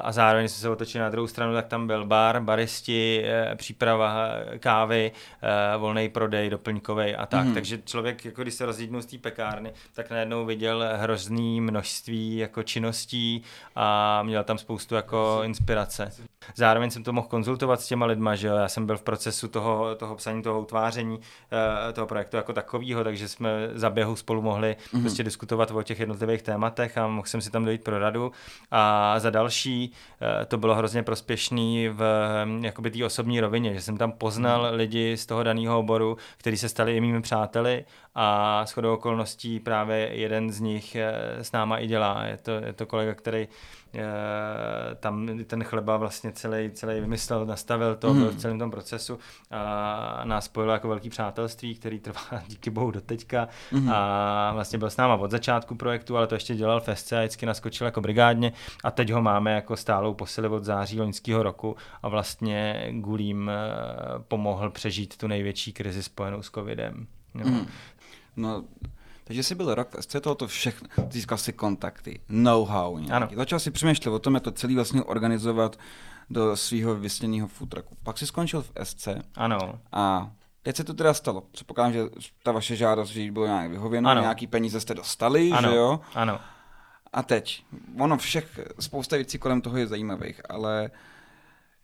a 0.03 0.13
zároveň 0.13 0.49
jsme 0.49 0.61
se 0.61 0.69
otočili 0.69 1.03
na 1.03 1.11
druhou 1.11 1.27
stranu, 1.27 1.55
tak 1.55 1.67
tam 1.67 1.87
byl 1.87 2.07
bar, 2.07 2.41
baristi, 2.41 3.23
eh, 3.25 3.55
příprava 3.57 4.29
kávy, 4.59 5.13
eh, 5.43 5.77
volný 5.79 6.09
prodej, 6.09 6.51
doplňkový 6.51 7.15
a 7.15 7.27
tak. 7.27 7.47
Mm. 7.47 7.55
Takže 7.55 7.79
člověk, 7.85 8.25
jako 8.25 8.43
když 8.43 8.55
se 8.55 8.67
rozjídnul 8.67 9.03
z 9.03 9.07
té 9.07 9.19
pekárny, 9.19 9.73
tak 9.95 10.11
najednou 10.11 10.47
viděl 10.47 10.85
hrozný 10.97 11.61
množství 11.61 12.37
jako 12.37 12.63
činností 12.63 13.43
a 13.77 14.23
měl 14.23 14.45
tam 14.45 14.59
spoustu 14.59 14.95
jako 14.95 15.41
inspirace. 15.43 16.13
Zároveň 16.55 16.91
jsem 16.91 17.05
to 17.05 17.13
mohl 17.13 17.27
konzultovat 17.27 17.81
s 17.81 17.87
těma 17.87 18.07
lidma, 18.07 18.35
že 18.35 18.49
já 18.49 18.69
jsem 18.69 18.87
byl 18.87 18.97
v 18.97 19.03
procesu 19.03 19.49
toho, 19.49 19.95
toho 19.95 20.17
psaní, 20.17 20.43
toho 20.43 20.61
utváření 20.61 21.21
toho 21.93 22.07
projektu 22.07 22.37
jako 22.37 22.53
takového, 22.53 23.05
takže 23.05 23.29
jsme 23.29 23.51
za 23.75 23.91
běhu 23.91 24.17
spolu 24.17 24.43
mohli 24.43 24.77
mm. 24.93 25.01
prostě 25.01 25.23
diskutovat 25.23 25.71
o 25.71 25.83
těch 25.83 26.01
jednotlivých 26.01 26.43
tématech 26.43 26.99
a 26.99 27.07
mohl 27.07 27.27
jsem 27.27 27.41
si 27.41 27.51
tam 27.51 27.65
dojít 27.65 27.85
pro 27.85 27.99
radu 27.99 28.33
a 28.71 29.15
za 29.19 29.31
další 29.31 29.56
eh, 29.65 30.45
to 30.45 30.59
bylo 30.59 30.75
hrozně 30.75 31.03
prospěšný 31.03 31.89
v 31.89 32.03
hm, 32.45 32.65
jakoby 32.65 32.91
té 32.91 33.05
osobní 33.05 33.41
rovině, 33.41 33.75
že 33.75 33.81
jsem 33.81 33.97
tam 33.97 34.13
poznal 34.13 34.67
hmm. 34.67 34.75
lidi 34.77 35.17
z 35.17 35.27
toho 35.27 35.43
daného 35.43 35.79
oboru, 35.79 36.17
kteří 36.37 36.57
se 36.57 36.69
stali 36.69 36.97
i 36.97 37.01
mými 37.01 37.23
přáteli 37.23 37.85
a 38.15 38.65
shodou 38.67 38.95
okolností 38.95 39.61
právě 39.61 39.99
jeden 40.13 40.51
z 40.51 40.61
nich 40.61 40.97
eh, 40.97 41.15
s 41.45 41.53
náma 41.53 41.79
i 41.79 41.87
dělá. 41.87 42.25
Je 42.25 42.37
to, 42.37 42.51
je 42.51 42.73
to 42.73 42.87
kolega, 42.87 43.15
který 43.15 43.49
Eh, 43.97 44.95
tam 44.95 45.29
ten 45.47 45.65
chleba 45.65 45.97
vlastně 45.97 46.33
celý, 46.33 46.71
celý 46.71 47.01
vymyslel, 47.01 47.47
nastavil 47.47 47.97
to, 47.97 48.15
byl 48.15 48.31
v 48.31 48.37
celém 48.37 48.59
tom 48.59 48.71
procesu 48.71 49.19
a 49.51 50.25
nás 50.25 50.45
spojilo 50.45 50.73
jako 50.73 50.89
velký 50.89 51.11
přátelství, 51.11 51.75
který 51.75 52.01
trvá 52.01 52.21
díky 52.47 52.71
bohu 52.71 52.91
do 52.91 53.01
teďka 53.01 53.49
mm. 53.73 53.91
a 53.93 54.51
vlastně 54.53 54.79
byl 54.79 54.91
s 54.91 54.97
náma 54.97 55.15
od 55.15 55.31
začátku 55.31 55.75
projektu, 55.75 56.17
ale 56.17 56.27
to 56.27 56.35
ještě 56.35 56.55
dělal 56.55 56.81
v 56.81 56.89
SC 56.95 57.13
a 57.13 57.21
vždycky 57.21 57.47
naskočil 57.47 57.85
jako 57.85 58.01
brigádně 58.01 58.53
a 58.85 58.91
teď 58.91 59.11
ho 59.11 59.23
máme 59.23 59.46
jako 59.55 59.77
stálou 59.77 60.15
posily 60.15 60.49
od 60.49 60.65
září 60.65 61.01
loňského 61.01 61.43
roku 61.43 61.77
a 62.03 62.09
vlastně 62.09 62.89
Gulím 62.91 63.51
eh, 63.51 63.63
pomohl 64.29 64.71
přežít 64.71 65.17
tu 65.17 65.27
největší 65.27 65.73
krizi 65.73 66.03
spojenou 66.03 66.43
s 66.43 66.51
covidem. 66.51 67.07
No. 67.35 67.51
Mm. 67.51 67.67
No, 68.37 68.65
takže 69.25 69.43
jsi 69.43 69.55
byl 69.55 69.75
rok 69.75 69.89
v 69.95 70.03
SC, 70.03 70.17
tohoto 70.21 70.47
všechno, 70.47 70.89
získal 71.11 71.39
si 71.39 71.53
kontakty, 71.53 72.21
know-how 72.29 72.99
nějaký. 72.99 73.13
Ano. 73.13 73.29
Začal 73.37 73.59
si 73.59 73.71
přemýšlet 73.71 74.13
o 74.13 74.19
tom, 74.19 74.35
jak 74.35 74.43
to 74.43 74.51
celý 74.51 74.75
vlastně 74.75 75.03
organizovat 75.03 75.79
do 76.31 76.57
svého 76.57 76.95
vysněného 76.95 77.49
futraku. 77.49 77.97
Pak 78.03 78.19
si 78.19 78.27
skončil 78.27 78.63
v 78.63 78.73
SC. 78.83 79.09
Ano. 79.35 79.81
A 79.93 80.31
teď 80.63 80.77
se 80.77 80.85
to 80.85 80.95
teda 80.95 81.15
stalo. 81.15 81.41
Předpokládám, 81.41 81.93
že 81.93 82.05
ta 82.43 82.53
vaše 82.53 82.77
žádost, 82.77 83.09
že 83.11 83.33
bylo 83.33 83.47
nějak 83.47 83.71
vyhověno, 83.71 84.11
ano. 84.11 84.21
nějaký 84.21 84.47
peníze 84.47 84.81
jste 84.81 84.95
dostali, 84.95 85.51
ano. 85.51 85.71
že 85.71 85.77
jo? 85.77 86.01
Ano. 86.15 86.41
A 87.13 87.23
teď, 87.23 87.65
ono 87.99 88.17
všech, 88.17 88.59
spousta 88.81 89.17
věcí 89.17 89.39
kolem 89.39 89.61
toho 89.61 89.77
je 89.77 89.87
zajímavých, 89.87 90.41
ale 90.49 90.91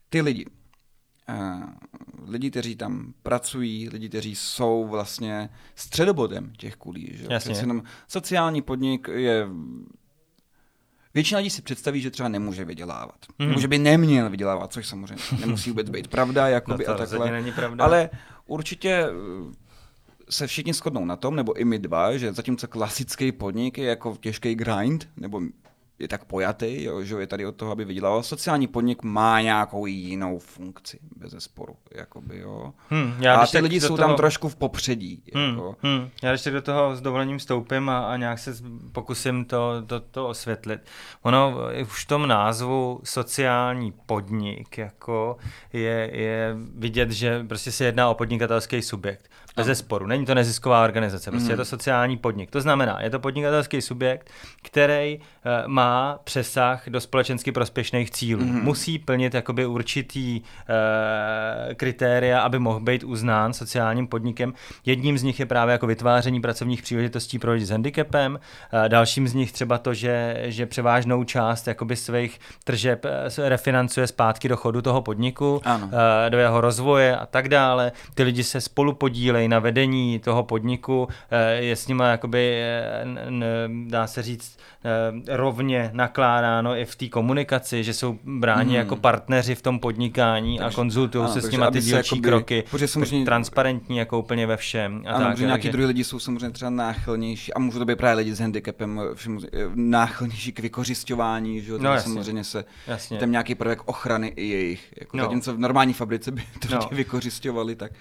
ty 0.09 0.21
lidi, 0.21 0.47
uh, 1.29 1.65
lidi, 2.29 2.51
kteří 2.51 2.77
tam 2.77 3.15
pracují, 3.23 3.89
lidi, 3.89 4.09
kteří 4.09 4.35
jsou 4.35 4.87
vlastně 4.89 5.49
středobodem 5.75 6.53
těch 6.59 6.77
kulí. 6.77 7.11
Že? 7.13 7.27
Jasně. 7.31 7.55
Jenom 7.55 7.83
sociální 8.09 8.63
podnik 8.63 9.09
je 9.09 9.47
Většina 11.15 11.39
lidí 11.39 11.51
si 11.51 11.63
představí, 11.63 12.01
že 12.01 12.11
třeba 12.11 12.29
nemůže 12.29 12.65
vydělávat. 12.65 13.17
Mm. 13.39 13.49
Nebo 13.49 13.61
že 13.61 13.69
by 13.69 13.79
neměl 13.79 14.31
vydělávat, 14.31 14.73
což 14.73 14.87
samozřejmě 14.87 15.25
nemusí 15.41 15.71
vůbec 15.71 15.91
být 15.91 16.09
pravda, 16.09 16.49
jakoby 16.49 16.85
no 16.89 16.95
to 16.95 17.03
a 17.03 17.07
takhle. 17.07 17.31
Není 17.31 17.53
pravda. 17.53 17.85
Ale 17.85 18.11
určitě 18.47 18.91
eh, 18.91 19.13
se 20.31 20.47
všichni 20.47 20.73
shodnou 20.73 21.05
na 21.05 21.17
tom, 21.17 21.37
nebo 21.37 21.53
i 21.53 21.65
my 21.65 21.79
dva, 21.79 22.17
že 22.17 22.33
zatímco 22.33 22.69
klasický 22.69 23.33
podnik 23.33 23.79
je 23.79 23.85
jako 23.85 24.17
těžký 24.21 24.55
grind, 24.55 25.09
nebo 25.17 25.41
je 26.03 26.09
tak 26.09 26.25
pojatý, 26.25 26.85
jo, 26.85 27.03
že 27.03 27.15
je 27.15 27.27
tady 27.27 27.47
od 27.47 27.57
toho, 27.57 27.73
aby 27.73 27.85
vydělal. 27.85 28.23
Sociální 28.23 28.67
podnik 28.67 29.03
má 29.03 29.41
nějakou 29.41 29.87
jinou 29.87 30.39
funkci, 30.39 30.99
bez 31.17 31.35
sporu. 31.39 31.77
Jakoby, 31.95 32.39
jo. 32.39 32.73
Hmm, 32.89 33.15
já, 33.19 33.41
a 33.41 33.47
ty 33.47 33.59
lidi 33.59 33.81
jsou 33.81 33.97
toho... 33.97 34.09
tam 34.09 34.17
trošku 34.17 34.49
v 34.49 34.57
popředí. 34.57 35.23
Hmm, 35.35 35.49
jako. 35.51 35.77
hmm. 35.83 36.09
Já 36.23 36.31
ještě 36.31 36.51
do 36.51 36.63
toho 36.63 36.97
s 36.97 37.01
dovolením 37.01 37.39
vstoupím 37.39 37.89
a, 37.89 38.13
a 38.13 38.17
nějak 38.17 38.39
se 38.39 38.55
pokusím 38.93 39.45
to, 39.45 39.83
to, 39.87 40.01
to 40.01 40.29
osvětlit. 40.29 40.81
Ono 41.23 41.55
už 41.83 42.05
v 42.05 42.09
tom 42.09 42.29
názvu 42.29 43.01
sociální 43.05 43.93
podnik 44.07 44.79
jako 44.79 45.37
je, 45.73 46.11
je 46.13 46.57
vidět, 46.75 47.11
že 47.11 47.45
prostě 47.45 47.73
se 47.73 47.85
jedná 47.85 48.11
o 48.11 48.15
podnikatelský 48.15 48.83
subjekt. 48.83 49.31
Bez 49.57 49.79
sporu. 49.79 50.07
Není 50.07 50.27
to 50.27 50.35
nezisková 50.35 50.85
organizace, 50.85 51.31
prostě 51.31 51.45
hmm. 51.45 51.51
je 51.51 51.57
to 51.57 51.65
sociální 51.65 52.17
podnik. 52.17 52.51
To 52.51 52.61
znamená, 52.61 53.01
je 53.03 53.11
to 53.11 53.19
podnikatelský 53.19 53.83
subjekt, 53.83 54.31
který 54.63 55.19
uh, 55.19 55.69
má 55.69 56.19
přesah 56.25 56.89
do 56.89 57.01
společensky 57.01 57.53
prospěšných 57.53 58.11
cílů. 58.11 58.45
Mm. 58.45 58.65
Musí 58.65 58.99
plnit 58.99 59.35
jakoby 59.35 59.67
určitý 59.67 60.41
e, 60.41 61.75
kritéria, 61.75 62.41
aby 62.41 62.59
mohl 62.59 62.81
být 62.81 63.05
uznán 63.05 63.53
sociálním 63.53 64.07
podnikem. 64.07 64.55
Jedním 64.85 65.19
z 65.19 65.23
nich 65.23 65.41
je 65.41 65.47
právě 65.47 65.73
jako 65.73 65.87
vytváření 65.87 66.41
pracovních 66.41 66.83
příležitostí 66.83 67.39
pro 67.39 67.53
lidi 67.53 67.67
s 67.67 67.71
handicapem, 67.71 68.39
e, 68.85 68.89
dalším 68.89 69.29
z 69.29 69.35
nich 69.35 69.53
třeba 69.53 69.79
to, 69.79 69.95
že, 69.95 70.37
že 70.45 70.67
převážnou 70.67 71.25
část 71.25 71.67
jakoby 71.67 71.97
svých 71.97 72.41
tržeb 72.65 73.07
refinancuje 73.39 74.07
zpátky 74.07 74.49
do 74.49 74.57
chodu 74.57 74.83
toho 74.83 75.03
podniku, 75.03 75.61
ano. 75.65 75.91
E, 76.27 76.31
do 76.31 76.39
jeho 76.39 76.61
rozvoje 76.61 77.17
a 77.17 77.27
tak 77.27 77.49
dále. 77.49 77.93
Ty 78.15 78.23
lidi 78.23 78.45
se 78.45 78.61
spolu 78.61 78.93
podílejí 78.95 79.42
na 79.49 79.59
vedení 79.59 80.19
toho 80.19 80.43
podniku, 80.43 81.09
e, 81.31 81.55
je 81.55 81.77
s 81.77 81.87
nimi 81.87 82.05
jakoby, 82.07 82.63
e, 82.63 83.05
dá 83.87 84.07
se 84.07 84.23
říct, 84.23 84.59
e, 85.29 85.37
rovně 85.37 85.91
nakládáno 85.93 86.77
i 86.77 86.85
v 86.85 86.97
té 86.97 87.09
komunikaci, 87.09 87.85
že 87.85 87.95
jsou 87.95 88.19
bráni 88.25 88.69
hmm. 88.69 88.79
jako 88.79 88.97
partneři 88.97 89.55
v 89.55 89.63
tom 89.63 89.79
podnikání 89.79 90.59
takže, 90.59 90.75
a 90.75 90.77
konzultují 90.77 91.29
se 91.29 91.41
s 91.41 91.51
nimi 91.51 91.65
ty 91.73 91.81
dílčí 91.81 92.17
jakoby, 92.17 92.29
kroky. 92.29 92.65
Protože 92.71 92.89
samozřejmě 92.89 93.25
transparentní 93.25 93.97
jako 93.97 94.19
úplně 94.19 94.47
ve 94.47 94.57
všem. 94.57 95.05
A 95.07 95.13
ano, 95.13 95.27
tak, 95.27 95.39
nějaký 95.39 95.69
druhý 95.69 95.87
lidi 95.87 96.05
jsou 96.05 96.19
samozřejmě 96.19 96.51
třeba 96.51 96.71
náchylnější, 96.71 97.53
a 97.55 97.59
můžou 97.59 97.79
to 97.79 97.85
být 97.85 97.99
právě 97.99 98.17
lidi 98.17 98.35
s 98.35 98.41
handicapem, 98.41 99.01
náchylnější 99.75 100.53
k 100.53 100.61
vykořišťování, 100.61 101.61
že 101.61 101.73
jo, 101.73 101.79
no, 101.79 102.01
samozřejmě 102.01 102.45
se, 102.45 102.65
jasně. 102.87 103.19
tam 103.19 103.31
nějaký 103.31 103.55
prvek 103.55 103.83
ochrany 103.85 104.33
i 104.37 104.49
jejich. 104.49 104.93
Jako 105.01 105.17
no. 105.17 105.25
Zatímco 105.25 105.55
v 105.55 105.59
normální 105.59 105.93
fabrice 105.93 106.31
by 106.31 106.43
to 106.69 106.75
no. 106.75 106.89
vykořišťovali, 106.93 107.77
tak 107.77 107.93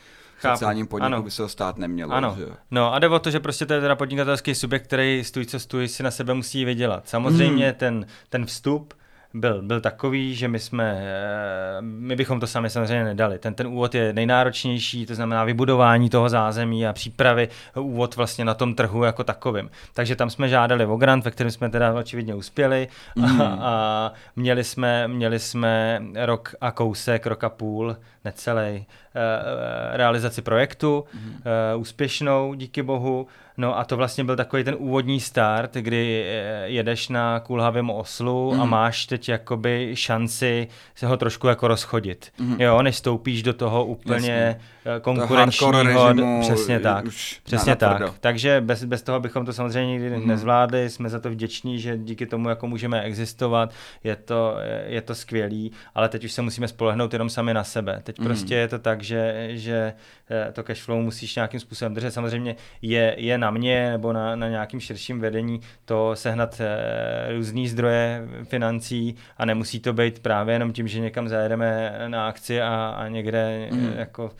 Chápu. 0.41 0.55
sociálním 0.55 0.87
podniku 0.87 1.05
ano. 1.05 1.23
by 1.23 1.31
se 1.31 1.41
ho 1.41 1.49
stát 1.49 1.77
nemělo. 1.77 2.13
Ano. 2.13 2.35
Že? 2.37 2.45
No 2.71 2.93
a 2.93 2.99
jde 2.99 3.09
o 3.09 3.19
to, 3.19 3.31
že 3.31 3.39
prostě 3.39 3.65
to 3.65 3.73
je 3.73 3.81
teda 3.81 3.95
podnikatelský 3.95 4.55
subjekt, 4.55 4.83
který 4.83 5.23
stůj 5.23 5.45
co 5.45 5.59
stůj 5.59 5.87
si 5.87 6.03
na 6.03 6.11
sebe 6.11 6.33
musí 6.33 6.65
vydělat. 6.65 7.09
Samozřejmě 7.09 7.67
mm. 7.67 7.73
ten, 7.73 8.05
ten 8.29 8.45
vstup 8.45 8.93
byl, 9.33 9.61
byl 9.61 9.81
takový, 9.81 10.35
že 10.35 10.47
my 10.47 10.59
jsme, 10.59 11.01
eh, 11.01 11.81
my 11.81 12.15
bychom 12.15 12.39
to 12.39 12.47
sami 12.47 12.69
samozřejmě 12.69 13.03
nedali. 13.03 13.39
Ten, 13.39 13.53
ten 13.53 13.67
úvod 13.67 13.95
je 13.95 14.13
nejnáročnější, 14.13 15.05
to 15.05 15.15
znamená 15.15 15.43
vybudování 15.43 16.09
toho 16.09 16.29
zázemí 16.29 16.87
a 16.87 16.93
přípravy 16.93 17.49
úvod 17.75 18.15
vlastně 18.15 18.45
na 18.45 18.53
tom 18.53 18.75
trhu 18.75 19.03
jako 19.03 19.23
takovým. 19.23 19.69
Takže 19.93 20.15
tam 20.15 20.29
jsme 20.29 20.49
žádali 20.49 20.85
o 20.85 20.97
grant, 20.97 21.25
ve 21.25 21.31
kterém 21.31 21.51
jsme 21.51 21.69
teda 21.69 21.93
očividně 21.93 22.35
uspěli 22.35 22.87
mm. 23.15 23.23
a, 23.23 23.27
mhm. 23.27 23.41
a 23.41 24.13
měli, 24.35 24.63
jsme, 24.63 25.07
měli 25.07 25.39
jsme 25.39 26.01
rok 26.15 26.55
a 26.61 26.71
kousek, 26.71 27.25
rok 27.25 27.43
a 27.43 27.49
půl, 27.49 27.97
necelý, 28.25 28.61
eh, 28.61 29.97
realizaci 29.97 30.41
projektu, 30.41 31.03
mm. 31.13 31.41
úspěšnou, 31.77 32.53
díky 32.53 32.83
bohu. 32.83 33.27
No 33.61 33.79
a 33.79 33.83
to 33.83 33.97
vlastně 33.97 34.23
byl 34.23 34.35
takový 34.35 34.63
ten 34.63 34.75
úvodní 34.77 35.19
start, 35.19 35.73
kdy 35.73 36.25
eh, 36.25 36.63
jedeš 36.65 37.09
na 37.09 37.39
kulhavém 37.39 37.89
oslu 37.89 38.53
mm. 38.53 38.61
a 38.61 38.63
mhm. 38.63 38.71
máš 38.71 39.05
teď 39.05 39.29
jakoby 39.29 39.91
šanci 39.93 40.67
se 40.95 41.07
ho 41.07 41.17
trošku 41.17 41.47
jako 41.47 41.67
rozchodit. 41.67 42.31
Mm. 42.39 42.61
Jo, 42.61 42.81
než 42.81 42.95
stoupíš 42.95 43.43
do 43.43 43.53
toho 43.53 43.85
úplně 43.85 44.31
Jasně. 44.31 44.59
Eh, 44.85 44.99
konkurenčního, 44.99 45.83
režimu, 45.83 46.41
přesně 46.41 46.79
tak, 46.79 47.05
přesně 47.43 47.75
tak. 47.75 48.01
Takže 48.19 48.61
bez, 48.61 48.83
bez 48.83 49.01
toho 49.01 49.19
bychom 49.19 49.45
to 49.45 49.53
samozřejmě 49.53 49.91
nikdy 49.91 50.17
mm. 50.17 50.27
nezvládli, 50.27 50.89
jsme 50.89 51.09
za 51.09 51.19
to 51.19 51.29
vděční, 51.29 51.79
že 51.79 51.97
díky 51.97 52.25
tomu 52.25 52.49
jako 52.49 52.67
můžeme 52.67 53.01
existovat, 53.01 53.73
je 54.03 54.15
to, 54.15 54.55
je 54.85 55.01
to 55.01 55.15
skvělý, 55.15 55.71
ale 55.95 56.09
teď 56.09 56.23
už 56.23 56.31
se 56.31 56.41
musíme 56.41 56.67
spolehnout 56.67 57.13
jenom 57.13 57.29
sami 57.29 57.53
na 57.53 57.63
sebe. 57.63 58.01
Teď 58.03 58.19
mm. 58.19 58.25
prostě 58.25 58.55
je 58.55 58.67
to 58.67 58.79
tak, 58.79 59.03
že, 59.03 59.49
že 59.51 59.93
eh, 60.29 60.51
to 60.51 60.63
cash 60.63 60.81
flow 60.81 61.01
musíš 61.01 61.35
nějakým 61.35 61.59
způsobem 61.59 61.93
držet. 61.93 62.11
Samozřejmě 62.11 62.55
je, 62.81 63.15
je 63.17 63.37
na 63.37 63.50
mě 63.51 63.91
nebo 63.91 64.13
na, 64.13 64.35
na 64.35 64.49
nějakým 64.49 64.79
širším 64.79 65.19
vedení 65.19 65.61
to 65.85 66.15
sehnat 66.15 66.61
e, 66.61 67.33
různý 67.33 67.67
zdroje 67.67 68.27
financí 68.43 69.15
a 69.37 69.45
nemusí 69.45 69.79
to 69.79 69.93
být 69.93 70.19
právě 70.19 70.55
jenom 70.55 70.73
tím, 70.73 70.87
že 70.87 70.99
někam 70.99 71.27
zajedeme 71.27 71.95
na 72.07 72.27
akci 72.27 72.61
a, 72.61 72.95
a 72.97 73.07
někde 73.07 73.67
mm. 73.71 73.93
jako 73.95 74.31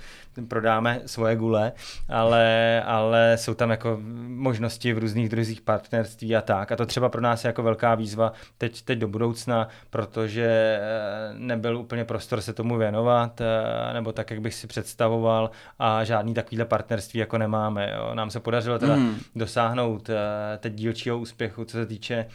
prodáme 0.48 1.02
svoje 1.06 1.36
gule, 1.36 1.72
ale, 2.10 2.84
ale 2.86 3.38
jsou 3.38 3.54
tam 3.54 3.70
jako 3.70 4.00
možnosti 4.28 4.94
v 4.94 4.98
různých 4.98 5.30
druzích 5.30 5.62
partnerství 5.62 6.36
a 6.36 6.42
tak. 6.42 6.72
A 6.72 6.76
to 6.76 6.86
třeba 6.86 7.10
pro 7.10 7.22
nás 7.22 7.44
je 7.44 7.48
jako 7.48 7.64
velká 7.64 7.96
výzva 7.96 8.34
teď, 8.58 8.82
teď 8.82 9.00
do 9.00 9.08
budoucna, 9.08 9.68
protože 9.90 10.80
eh, 10.82 11.34
nebyl 11.34 11.78
úplně 11.78 12.06
prostor 12.06 12.42
se 12.42 12.54
tomu 12.54 12.78
věnovat, 12.78 13.42
eh, 13.42 13.94
nebo 13.94 14.12
tak, 14.12 14.32
jak 14.32 14.42
bych 14.42 14.54
si 14.54 14.68
představoval 14.68 15.52
a 15.80 16.04
žádný 16.04 16.34
takovýhle 16.34 16.66
partnerství 16.66 17.20
jako 17.20 17.38
nemáme. 17.38 17.94
Jo. 17.96 18.16
Nám 18.16 18.30
se 18.30 18.40
podařilo 18.40 18.80
teda 18.80 18.96
mm. 18.96 19.16
dosáhnout 19.36 20.10
eh, 20.10 20.18
teď 20.58 20.74
dílčího 20.74 21.20
úspěchu, 21.20 21.66
co 21.66 21.78
se 21.78 21.86
týče 21.86 22.26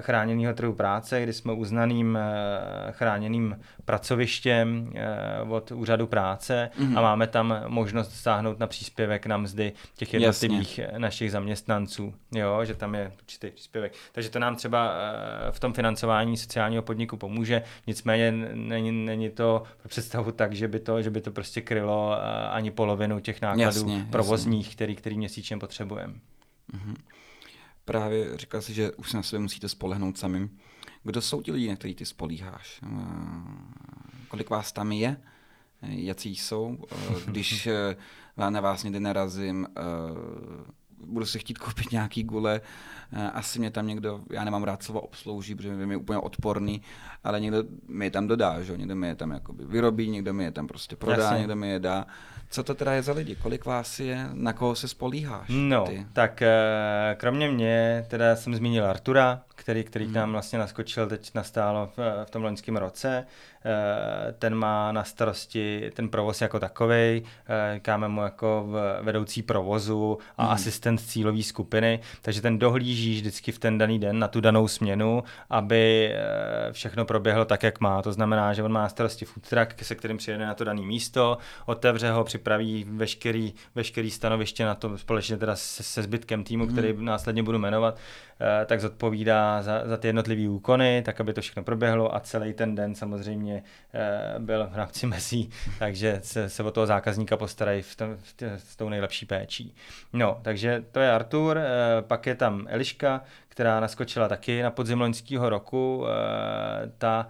chráněného 0.00 0.54
trhu 0.54 0.72
práce, 0.72 1.22
kdy 1.22 1.32
jsme 1.32 1.52
uznaným 1.52 2.18
chráněným 2.90 3.58
pracovištěm 3.84 4.92
od 5.48 5.70
úřadu 5.72 6.06
práce 6.06 6.70
mm. 6.78 6.98
a 6.98 7.00
máme 7.00 7.26
tam 7.26 7.39
možnost 7.42 8.16
stáhnout 8.16 8.58
na 8.58 8.66
příspěvek 8.66 9.26
na 9.26 9.36
mzdy 9.36 9.72
těch 9.96 10.14
jednotlivých 10.14 10.78
Jasně. 10.78 10.98
našich 10.98 11.32
zaměstnanců, 11.32 12.14
jo, 12.34 12.64
že 12.64 12.74
tam 12.74 12.94
je 12.94 13.12
určitý 13.22 13.50
příspěvek. 13.50 13.92
Takže 14.12 14.30
to 14.30 14.38
nám 14.38 14.56
třeba 14.56 14.92
eh, 14.92 15.52
v 15.52 15.60
tom 15.60 15.72
financování 15.72 16.36
sociálního 16.36 16.82
podniku 16.82 17.16
pomůže, 17.16 17.62
nicméně 17.86 18.32
není, 18.54 18.92
není 18.92 19.30
to 19.30 19.62
pro 19.80 19.88
představu 19.88 20.32
tak, 20.32 20.52
že 20.52 20.68
by 20.68 20.80
to, 20.80 21.02
že 21.02 21.10
by 21.10 21.20
to 21.20 21.30
prostě 21.30 21.60
krylo 21.60 22.14
eh, 22.14 22.48
ani 22.48 22.70
polovinu 22.70 23.20
těch 23.20 23.42
nákladů 23.42 23.62
jasně, 23.62 24.06
provozních, 24.10 24.66
jasně. 24.66 24.74
který, 24.74 24.96
který 24.96 25.18
měsíčně 25.18 25.58
potřebujeme. 25.58 26.14
Mhm. 26.72 26.96
Právě 27.84 28.36
říkal 28.36 28.62
si, 28.62 28.74
že 28.74 28.92
už 28.92 29.10
se 29.10 29.16
na 29.16 29.22
sebe 29.22 29.42
musíte 29.42 29.68
spolehnout 29.68 30.18
samým. 30.18 30.58
Kdo 31.02 31.20
jsou 31.20 31.42
ti 31.42 31.52
lidi, 31.52 31.68
na 31.68 31.76
který 31.76 31.94
ty 31.94 32.06
spolíháš? 32.06 32.80
Eh, 32.82 32.88
kolik 34.28 34.50
vás 34.50 34.72
tam 34.72 34.92
je? 34.92 35.16
Jací 35.82 36.36
jsou. 36.36 36.78
Eh, 36.92 36.96
když 37.26 37.66
eh, 37.66 37.96
na 38.50 38.60
vás 38.60 38.84
někdy 38.84 39.00
narazím, 39.00 39.66
eh, 39.76 39.80
budu 41.06 41.26
si 41.26 41.38
chtít 41.38 41.58
koupit 41.58 41.92
nějaký 41.92 42.24
gule, 42.24 42.60
asi 43.32 43.58
mě 43.58 43.70
tam 43.70 43.86
někdo, 43.86 44.20
já 44.30 44.44
nemám 44.44 44.64
rád 44.64 44.82
slovo 44.82 45.00
obslouží, 45.00 45.54
protože 45.54 45.72
mi 45.72 45.94
je 45.94 45.98
úplně 45.98 46.18
odporný, 46.18 46.82
ale 47.24 47.40
někdo 47.40 47.64
mi 47.88 48.06
je 48.06 48.10
tam 48.10 48.26
dodá, 48.26 48.62
že? 48.62 48.76
někdo 48.76 48.96
mi 48.96 49.08
je 49.08 49.14
tam 49.14 49.30
jakoby 49.30 49.64
vyrobí, 49.64 50.08
někdo 50.08 50.34
mi 50.34 50.44
je 50.44 50.50
tam 50.50 50.66
prostě 50.66 50.96
prodá, 50.96 51.22
Jasně. 51.22 51.38
někdo 51.38 51.56
mi 51.56 51.70
je 51.70 51.78
dá. 51.78 52.06
Co 52.50 52.62
to 52.62 52.74
teda 52.74 52.92
je 52.92 53.02
za 53.02 53.12
lidi? 53.12 53.36
Kolik 53.36 53.64
vás 53.64 54.00
je? 54.00 54.28
Na 54.32 54.52
koho 54.52 54.74
se 54.74 54.88
spolíháš? 54.88 55.46
No, 55.48 55.86
ty? 55.86 56.06
tak 56.12 56.42
kromě 57.16 57.48
mě, 57.48 58.06
teda 58.08 58.36
jsem 58.36 58.54
zmínil 58.54 58.86
Artura, 58.86 59.42
který, 59.54 59.84
který 59.84 60.04
hmm. 60.04 60.14
k 60.14 60.16
nám 60.16 60.32
vlastně 60.32 60.58
naskočil 60.58 61.06
teď 61.06 61.30
nastálo 61.34 61.92
v, 61.96 62.24
v 62.24 62.30
tom 62.30 62.42
loňském 62.42 62.76
roce. 62.76 63.26
Eh, 63.64 64.32
ten 64.38 64.54
má 64.54 64.92
na 64.92 65.04
starosti 65.04 65.90
ten 65.94 66.08
provoz 66.08 66.40
jako 66.40 66.60
takový, 66.60 66.94
eh, 66.94 67.74
říkáme 67.74 68.08
mu 68.08 68.22
jako 68.22 68.68
vedoucí 69.02 69.42
provozu 69.42 70.18
a 70.36 70.42
hmm. 70.42 70.52
asistent 70.52 71.00
cílové 71.00 71.42
skupiny, 71.42 72.00
takže 72.22 72.42
ten 72.42 72.58
dohlíží 72.58 73.14
vždycky 73.14 73.52
v 73.52 73.58
ten 73.58 73.78
daný 73.78 73.98
den 73.98 74.18
na 74.18 74.28
tu 74.28 74.40
danou 74.40 74.68
směnu, 74.68 75.24
aby 75.50 76.12
eh, 76.12 76.72
všechno 76.72 77.04
proběhlo 77.04 77.44
tak, 77.44 77.62
jak 77.62 77.80
má. 77.80 78.02
To 78.02 78.12
znamená, 78.12 78.52
že 78.52 78.62
on 78.62 78.72
má 78.72 78.82
na 78.82 78.88
starosti 78.88 79.24
food 79.24 79.48
truck, 79.48 79.84
se 79.84 79.94
kterým 79.94 80.16
přijede 80.16 80.46
na 80.46 80.54
to 80.54 80.64
dané 80.64 80.82
místo, 80.82 81.38
otevře 81.66 82.10
ho, 82.10 82.24
připraví 82.24 82.86
veškerý, 82.88 83.54
veškerý 83.74 84.10
stanoviště 84.10 84.64
na 84.64 84.74
to 84.74 84.98
společně 84.98 85.36
teda 85.36 85.56
se, 85.56 85.82
se 85.82 86.02
zbytkem 86.02 86.44
týmu, 86.44 86.64
hmm. 86.64 86.72
který 86.72 86.94
následně 86.98 87.42
budu 87.42 87.58
jmenovat, 87.58 87.98
tak 88.66 88.80
zodpovídá 88.80 89.62
za, 89.62 89.82
za 89.84 89.96
ty 89.96 90.08
jednotlivé 90.08 90.48
úkony, 90.48 91.02
tak 91.04 91.20
aby 91.20 91.32
to 91.32 91.40
všechno 91.40 91.62
proběhlo 91.62 92.14
a 92.14 92.20
celý 92.20 92.52
ten 92.52 92.74
den 92.74 92.94
samozřejmě 92.94 93.49
samozřejmě 93.50 93.62
eh, 93.94 94.38
byl 94.38 94.68
v 94.70 94.76
rámci 94.76 95.06
mezí, 95.06 95.50
takže 95.78 96.20
se, 96.22 96.48
se 96.48 96.62
o 96.62 96.70
toho 96.70 96.86
zákazníka 96.86 97.36
postarají 97.36 97.82
v 97.82 97.96
tom, 97.96 98.16
v 98.22 98.36
tě, 98.36 98.52
s 98.56 98.76
tou 98.76 98.88
nejlepší 98.88 99.26
péčí. 99.26 99.74
No, 100.12 100.38
takže 100.42 100.84
to 100.92 101.00
je 101.00 101.12
Artur, 101.12 101.58
eh, 101.58 102.02
pak 102.02 102.26
je 102.26 102.34
tam 102.34 102.66
Eliška, 102.68 103.22
která 103.48 103.80
naskočila 103.80 104.28
taky 104.28 104.62
na 104.62 104.70
podzim 104.70 105.00
loňského 105.00 105.48
roku, 105.48 106.06
eh, 106.06 106.90
ta 106.98 107.28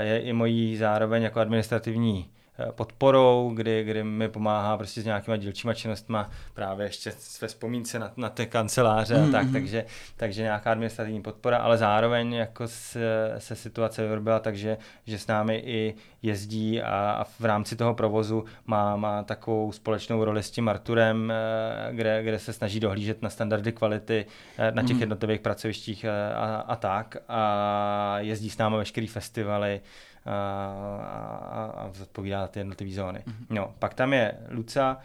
je 0.00 0.20
i 0.20 0.32
mojí 0.32 0.76
zároveň 0.76 1.22
jako 1.22 1.40
administrativní 1.40 2.30
podporou, 2.70 3.52
kdy, 3.54 3.84
kdy 3.84 4.04
mi 4.04 4.28
pomáhá 4.28 4.76
prostě 4.76 5.02
s 5.02 5.04
nějakýma 5.04 5.36
dílčíma 5.36 5.74
činnostma 5.74 6.30
právě 6.54 6.86
ještě 6.86 7.12
ve 7.40 7.48
vzpomínce 7.48 7.98
na, 7.98 8.12
na 8.16 8.28
ty 8.28 8.46
kanceláře 8.46 9.14
mm-hmm. 9.14 9.28
a 9.28 9.32
tak, 9.32 9.46
takže, 9.52 9.84
takže 10.16 10.42
nějaká 10.42 10.70
administrativní 10.72 11.22
podpora, 11.22 11.58
ale 11.58 11.78
zároveň 11.78 12.32
jako 12.32 12.68
se, 12.68 13.34
se 13.38 13.56
situace 13.56 14.08
vyrobila 14.08 14.38
takže, 14.38 14.78
že 15.06 15.18
s 15.18 15.26
námi 15.26 15.62
i 15.64 15.94
jezdí 16.22 16.82
a, 16.82 17.10
a 17.10 17.24
v 17.24 17.44
rámci 17.44 17.76
toho 17.76 17.94
provozu 17.94 18.44
má, 18.66 18.96
má 18.96 19.22
takovou 19.22 19.72
společnou 19.72 20.24
roli 20.24 20.42
s 20.42 20.50
tím 20.50 20.68
Arturem, 20.68 21.32
eh, 21.32 21.88
kde, 21.92 22.22
kde 22.22 22.38
se 22.38 22.52
snaží 22.52 22.80
dohlížet 22.80 23.22
na 23.22 23.30
standardy 23.30 23.72
kvality 23.72 24.26
eh, 24.58 24.72
na 24.72 24.82
těch 24.82 24.96
mm-hmm. 24.96 25.00
jednotlivých 25.00 25.40
pracovištích 25.40 26.04
a, 26.34 26.56
a 26.56 26.76
tak 26.76 27.16
a 27.28 28.16
jezdí 28.18 28.50
s 28.50 28.58
námi 28.58 28.76
veškerý 28.76 29.06
festivaly, 29.06 29.80
a, 30.26 31.72
a, 31.76 31.90
zodpovídá 31.92 32.48
ty 32.48 32.60
jednotlivé 32.60 32.92
zóny. 32.92 33.18
Mm-hmm. 33.18 33.46
No, 33.50 33.74
pak 33.78 33.94
tam 33.94 34.12
je 34.12 34.34
Luca, 34.50 34.98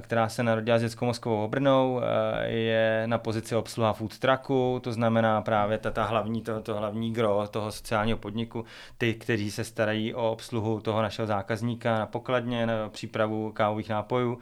která 0.00 0.28
se 0.28 0.42
narodila 0.42 0.78
s 0.78 0.82
dětskou 0.82 1.04
mozkovou 1.06 1.44
obrnou, 1.44 2.00
je 2.44 3.02
na 3.06 3.18
pozici 3.18 3.56
obsluha 3.56 3.92
food 3.92 4.18
trucku, 4.18 4.80
to 4.82 4.92
znamená 4.92 5.42
právě 5.42 5.78
ta, 5.78 5.90
ta 5.90 6.04
hlavní, 6.04 6.42
to, 6.42 6.60
to 6.60 6.74
hlavní 6.74 7.12
gro 7.12 7.48
toho 7.50 7.72
sociálního 7.72 8.18
podniku, 8.18 8.64
ty, 8.98 9.14
kteří 9.14 9.50
se 9.50 9.64
starají 9.64 10.14
o 10.14 10.32
obsluhu 10.32 10.80
toho 10.80 11.02
našeho 11.02 11.26
zákazníka 11.26 11.98
na 11.98 12.06
pokladně, 12.06 12.66
na 12.66 12.88
přípravu 12.88 13.52
kávových 13.52 13.88
nápojů 13.88 14.38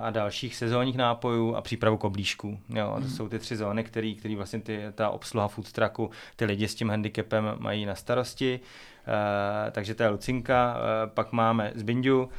a 0.00 0.10
dalších 0.10 0.56
sezónních 0.56 0.96
nápojů 0.96 1.54
a 1.54 1.60
přípravu 1.60 1.96
koblížků. 1.96 2.58
Jo, 2.68 2.92
to 2.94 3.00
mm. 3.00 3.10
jsou 3.10 3.28
ty 3.28 3.38
tři 3.38 3.56
zóny, 3.56 3.84
které 3.84 4.14
vlastně 4.36 4.60
ty, 4.60 4.82
ta 4.94 5.10
obsluha 5.10 5.48
food 5.48 5.72
trucku, 5.72 6.10
ty 6.36 6.44
lidi 6.44 6.68
s 6.68 6.74
tím 6.74 6.90
handicapem 6.90 7.54
mají 7.58 7.86
na 7.86 7.94
starosti. 7.94 8.60
Uh, 9.06 9.70
takže 9.70 9.94
to 9.94 10.02
je 10.02 10.08
Lucinka, 10.08 10.76
uh, 10.76 11.10
pak 11.14 11.32
máme 11.32 11.72
Zbindu, 11.74 12.24
uh, 12.24 12.30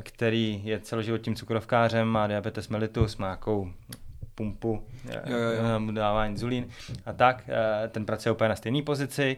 který 0.00 0.60
je 0.64 0.80
celoživotním 0.80 1.34
cukrovkářem, 1.34 2.08
má 2.08 2.26
diabetes 2.26 2.68
mellitus, 2.68 3.16
má 3.16 3.26
nějakou 3.26 3.72
pumpu, 4.36 4.82
jo, 5.04 5.20
jo, 5.26 5.38
jo. 5.38 5.92
dává 5.92 6.26
inzulín 6.26 6.68
a 7.06 7.12
tak, 7.12 7.50
ten 7.88 8.06
pracuje 8.06 8.32
úplně 8.32 8.48
na 8.48 8.56
stejné 8.56 8.82
pozici, 8.82 9.36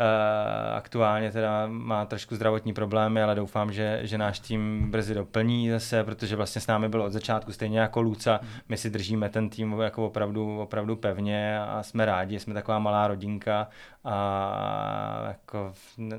Eh, 0.00 0.74
aktuálně 0.74 1.32
teda 1.32 1.66
má 1.66 2.06
trošku 2.06 2.36
zdravotní 2.36 2.72
problémy, 2.72 3.22
ale 3.22 3.34
doufám, 3.34 3.72
že, 3.72 4.00
že 4.02 4.18
náš 4.18 4.40
tým 4.40 4.90
brzy 4.90 5.14
doplní 5.14 5.70
zase, 5.70 6.04
protože 6.04 6.36
vlastně 6.36 6.60
s 6.60 6.66
námi 6.66 6.88
byl 6.88 7.02
od 7.02 7.12
začátku 7.12 7.52
stejně 7.52 7.80
jako 7.80 8.00
Luca. 8.00 8.40
My 8.68 8.76
si 8.76 8.90
držíme 8.90 9.28
ten 9.28 9.50
tým 9.50 9.80
jako 9.80 10.06
opravdu, 10.06 10.60
opravdu 10.60 10.96
pevně 10.96 11.60
a 11.60 11.82
jsme 11.82 12.04
rádi, 12.04 12.38
jsme 12.38 12.54
taková 12.54 12.78
malá 12.78 13.08
rodinka 13.08 13.68
a 14.04 15.24
jako 15.28 15.72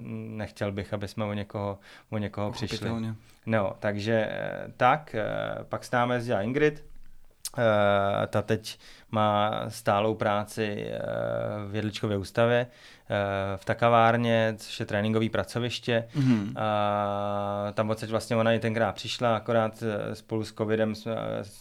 nechtěl 0.10 0.72
bych, 0.72 0.94
aby 0.94 1.08
jsme 1.08 1.26
o 1.26 1.34
někoho, 1.34 1.80
o 2.10 2.18
někoho 2.18 2.52
přišli. 2.52 2.90
No, 3.46 3.76
takže 3.80 4.28
eh, 4.30 4.72
tak, 4.78 5.16
eh, 5.16 5.64
pak 5.70 5.84
s 5.84 5.92
námi 5.92 6.14
jezdila 6.14 6.42
Ingrid, 6.42 6.91
ta 8.28 8.42
teď 8.42 8.80
má 9.12 9.64
stálou 9.68 10.16
práci 10.16 10.92
v 11.68 11.76
Jedličkově 11.76 12.18
ústavě, 12.18 12.68
Eh, 13.12 13.58
v 13.58 13.66
takavárně, 13.66 14.54
což 14.58 14.80
je 14.80 14.86
tréninkový 14.86 15.30
pracoviště. 15.30 16.08
Mm-hmm. 16.16 16.54
A 16.56 17.72
tam 17.74 17.90
odsaď 17.90 18.10
vlastně 18.10 18.36
ona 18.36 18.54
i 18.54 18.60
tenkrát 18.60 18.96
přišla, 18.96 19.36
akorát 19.36 19.84
eh, 19.84 20.16
spolu 20.16 20.44
s 20.44 20.54
covidem 20.54 20.94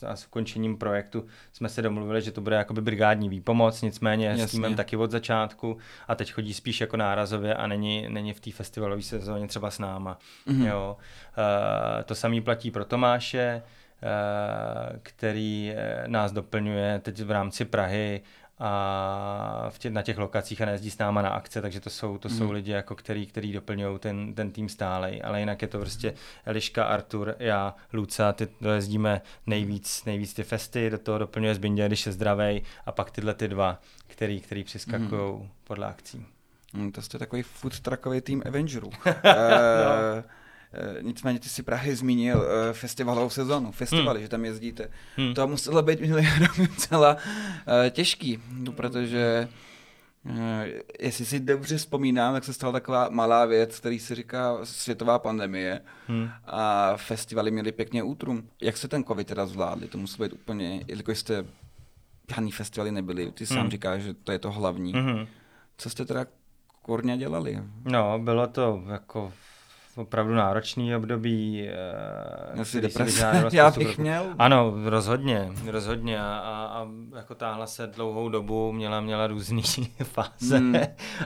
a 0.06 0.16
s 0.16 0.26
ukončením 0.26 0.76
projektu 0.76 1.26
jsme 1.52 1.68
se 1.68 1.82
domluvili, 1.82 2.23
že 2.23 2.32
to 2.32 2.40
bude 2.40 2.56
jakoby 2.56 2.80
brigádní 2.80 3.28
výpomoc, 3.28 3.82
nicméně 3.82 4.26
Jasně. 4.26 4.49
s 4.49 4.50
týmem 4.50 4.75
taky 4.75 4.97
od 4.97 5.11
začátku 5.11 5.78
a 6.09 6.14
teď 6.14 6.32
chodí 6.32 6.54
spíš 6.54 6.80
jako 6.80 6.97
nárazově 6.97 7.54
a 7.54 7.66
není, 7.66 8.06
není 8.09 8.32
v 8.32 8.40
té 8.40 8.50
festivalové 8.52 9.02
sezóně 9.02 9.47
třeba 9.47 9.70
s 9.70 9.78
náma. 9.78 10.18
Mm-hmm. 10.49 10.66
Jo. 10.66 10.97
Uh, 11.38 12.02
to 12.04 12.14
samý 12.14 12.40
platí 12.40 12.70
pro 12.70 12.85
Tomáše, 12.85 13.62
který 15.02 15.75
nás 16.07 16.33
doplňuje 16.33 16.99
teď 16.99 17.21
v 17.21 17.30
rámci 17.30 17.64
Prahy 17.64 18.23
a 18.62 19.66
v 19.71 19.78
tě, 19.78 19.90
na 19.90 20.02
těch 20.02 20.19
lokacích 20.19 20.62
a 20.62 20.64
nejezdí 20.64 20.90
s 20.90 20.99
náma 20.99 21.23
na 21.23 21.28
akce, 21.28 21.62
takže 21.62 21.80
to 21.80 21.90
jsou, 21.90 22.19
to 22.19 22.28
mm. 22.28 22.37
jsou 22.37 22.45
hmm. 22.45 22.52
lidi, 22.52 22.71
jako 22.71 22.95
který, 22.95 23.26
který 23.26 23.52
doplňují 23.52 23.99
ten, 23.99 24.35
ten 24.35 24.50
tým 24.50 24.69
stálej, 24.69 25.21
ale 25.25 25.40
jinak 25.40 25.62
je 25.62 25.69
to 25.69 25.78
prostě 25.78 26.14
Eliška, 26.45 26.85
Artur, 26.85 27.35
já, 27.38 27.75
Luca, 27.92 28.33
ty 28.33 28.49
jezdíme 28.75 29.21
nejvíc, 29.47 30.04
nejvíc 30.04 30.35
ty 30.35 30.42
festy, 30.42 30.90
do 30.90 30.99
toho 30.99 31.19
doplňuje 31.19 31.54
Zbindě, 31.54 31.87
když 31.87 32.07
je 32.07 32.12
zdravej 32.12 32.62
a 32.87 32.92
pak 32.92 33.11
tyhle 33.11 33.35
ty 33.35 33.49
dva, 33.49 33.80
který, 34.07 34.40
který 34.40 34.64
přiskakují 34.64 35.33
mm. 35.33 35.49
podle 35.64 35.87
akcí. 35.87 36.26
Mm, 36.73 36.92
to 36.92 37.02
jste 37.02 37.19
takový 37.19 37.42
food 37.42 37.80
truckový 37.80 38.21
tým 38.21 38.42
Avengerů. 38.47 38.90
no. 39.07 39.12
E, 39.25 40.25
nicméně 41.00 41.39
ty 41.39 41.49
si 41.49 41.62
Prahy 41.62 41.97
zmínil 41.97 42.43
e, 42.43 42.73
festivalovou 42.73 43.31
sezonu, 43.31 43.73
festivaly, 43.73 44.19
hmm. 44.19 44.25
že 44.25 44.29
tam 44.29 44.45
jezdíte. 44.45 44.91
Hmm. 45.17 45.35
To 45.35 45.47
muselo 45.47 45.83
být 45.83 46.00
docela 46.59 47.17
e, 47.87 47.91
těžký, 47.91 48.39
no, 48.53 48.73
protože 48.73 49.49
jestli 51.00 51.25
si 51.25 51.41
dobře 51.41 51.77
vzpomínám, 51.77 52.35
tak 52.35 52.45
se 52.45 52.53
stala 52.53 52.73
taková 52.73 53.09
malá 53.11 53.45
věc, 53.47 53.81
který 53.81 53.99
se 53.99 54.15
říká 54.15 54.59
světová 54.62 55.19
pandemie 55.19 55.81
hmm. 56.07 56.31
a 56.45 56.97
festivaly 56.97 57.50
měly 57.50 57.73
pěkně 57.73 58.03
útrum. 58.03 58.49
Jak 58.61 58.77
se 58.77 58.89
ten 58.89 59.05
covid 59.05 59.27
teda 59.27 59.47
zvládli? 59.47 59.89
To 59.89 59.99
muselo 59.99 60.29
být 60.29 60.35
úplně, 60.35 60.85
jelikož 60.89 61.19
jste 61.19 61.45
žádný 62.35 62.53
festivaly 62.53 62.93
nebyli, 62.93 63.33
ty 63.33 63.47
sám 63.47 63.59
hmm. 63.59 63.71
říkáš, 63.71 64.03
že 64.03 64.15
to 64.15 64.33
je 64.33 64.39
to 64.39 64.50
hlavní. 64.50 64.93
Hmm. 64.93 65.27
Co 65.77 65.91
jste 65.91 66.05
teda 66.05 66.27
kurně 66.83 67.17
dělali? 67.17 67.62
No, 67.85 68.19
bylo 68.19 68.47
to 68.47 68.83
jako 68.93 69.33
opravdu 70.00 70.35
náročný 70.35 70.97
období. 70.97 71.69
Uh, 72.57 72.62
si 72.62 72.80
deprese. 72.80 73.45
Já 73.52 73.71
bych 73.71 73.99
měl. 73.99 74.35
Ano, 74.38 74.75
rozhodně, 74.85 75.49
rozhodně 75.66 76.21
a, 76.21 76.25
a, 76.25 76.88
jako 77.16 77.35
táhla 77.35 77.66
se 77.66 77.87
dlouhou 77.87 78.28
dobu, 78.28 78.73
měla, 78.73 79.00
měla 79.00 79.26
různý 79.26 79.62
fáze 80.02 80.59
hmm. 80.59 80.76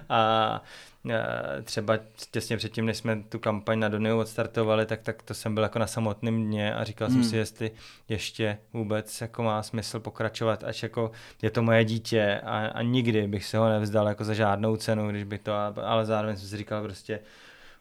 a 0.08 0.62
eh, 1.10 1.62
třeba 1.62 1.98
těsně 2.30 2.56
předtím, 2.56 2.86
než 2.86 2.96
jsme 2.96 3.22
tu 3.22 3.38
kampaň 3.38 3.78
na 3.78 3.88
Doniu 3.88 4.18
odstartovali, 4.18 4.86
tak, 4.86 5.02
tak 5.02 5.22
to 5.22 5.34
jsem 5.34 5.54
byl 5.54 5.62
jako 5.62 5.78
na 5.78 5.86
samotném 5.86 6.44
dně 6.44 6.74
a 6.74 6.84
říkal 6.84 7.08
hmm. 7.08 7.22
jsem 7.22 7.30
si, 7.30 7.36
jestli 7.36 7.70
ještě 8.08 8.58
vůbec 8.72 9.20
jako 9.20 9.42
má 9.42 9.62
smysl 9.62 10.00
pokračovat, 10.00 10.64
až 10.64 10.82
jako 10.82 11.10
je 11.42 11.50
to 11.50 11.62
moje 11.62 11.84
dítě 11.84 12.40
a, 12.44 12.66
a 12.66 12.82
nikdy 12.82 13.28
bych 13.28 13.44
se 13.44 13.58
ho 13.58 13.68
nevzdal 13.68 14.08
jako 14.08 14.24
za 14.24 14.34
žádnou 14.34 14.76
cenu, 14.76 15.10
když 15.10 15.24
by 15.24 15.38
to, 15.38 15.52
ale 15.84 16.06
zároveň 16.06 16.36
jsem 16.36 16.48
si 16.48 16.56
říkal 16.56 16.82
prostě, 16.82 17.20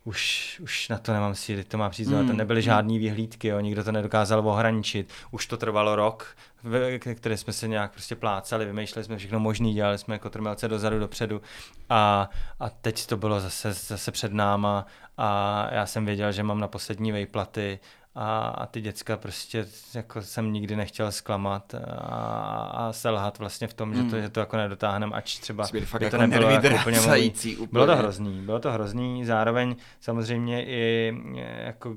už, 0.03 0.59
už 0.63 0.89
na 0.89 0.97
to 0.97 1.13
nemám 1.13 1.35
síly, 1.35 1.63
to 1.63 1.77
má 1.77 1.89
přijít, 1.89 2.09
mm. 2.09 2.27
to 2.27 2.33
nebyly 2.33 2.61
žádný 2.61 2.99
vyhlídky, 2.99 3.47
jo, 3.47 3.59
nikdo 3.59 3.83
to 3.83 3.91
nedokázal 3.91 4.47
ohraničit, 4.47 5.09
už 5.31 5.47
to 5.47 5.57
trvalo 5.57 5.95
rok, 5.95 6.35
které 7.15 7.37
jsme 7.37 7.53
se 7.53 7.67
nějak 7.67 7.91
prostě 7.91 8.15
plácali, 8.15 8.65
vymýšleli 8.65 9.03
jsme 9.03 9.17
všechno 9.17 9.39
možný, 9.39 9.73
dělali 9.73 9.97
jsme 9.97 10.15
jako 10.15 10.29
trmelce 10.29 10.67
dozadu, 10.67 10.99
dopředu 10.99 11.41
a, 11.89 12.29
a 12.59 12.69
teď 12.69 13.05
to 13.05 13.17
bylo 13.17 13.39
zase, 13.39 13.73
zase 13.73 14.11
před 14.11 14.33
náma 14.33 14.85
a 15.17 15.67
já 15.71 15.85
jsem 15.85 16.05
věděl, 16.05 16.31
že 16.31 16.43
mám 16.43 16.59
na 16.59 16.67
poslední 16.67 17.11
vejplaty 17.11 17.79
a, 18.15 18.47
a 18.47 18.65
ty 18.65 18.81
děcka 18.81 19.17
prostě 19.17 19.65
jako 19.93 20.21
jsem 20.21 20.53
nikdy 20.53 20.75
nechtěl 20.75 21.11
zklamat 21.11 21.75
a, 21.75 21.79
a 22.73 22.93
selhat 22.93 23.39
vlastně 23.39 23.67
v 23.67 23.73
tom, 23.73 23.89
mm. 23.89 23.95
že, 23.95 24.03
to, 24.03 24.15
hmm. 24.15 24.21
že 24.21 24.29
to 24.29 24.39
jako 24.39 24.57
nedotáhneme, 24.57 25.15
ač 25.15 25.39
třeba 25.39 25.65
by 25.71 25.81
to 25.81 26.03
jako 26.03 26.17
nebylo 26.17 26.49
jako 26.49 26.67
úplně, 26.67 26.99
úplně. 26.99 27.67
Bylo 27.71 27.85
to 27.85 27.95
hrozný, 27.95 28.41
bylo 28.41 28.59
to 28.59 28.71
hrozný, 28.71 29.25
zároveň 29.25 29.75
samozřejmě 29.99 30.65
i 30.65 31.13
jako... 31.65 31.95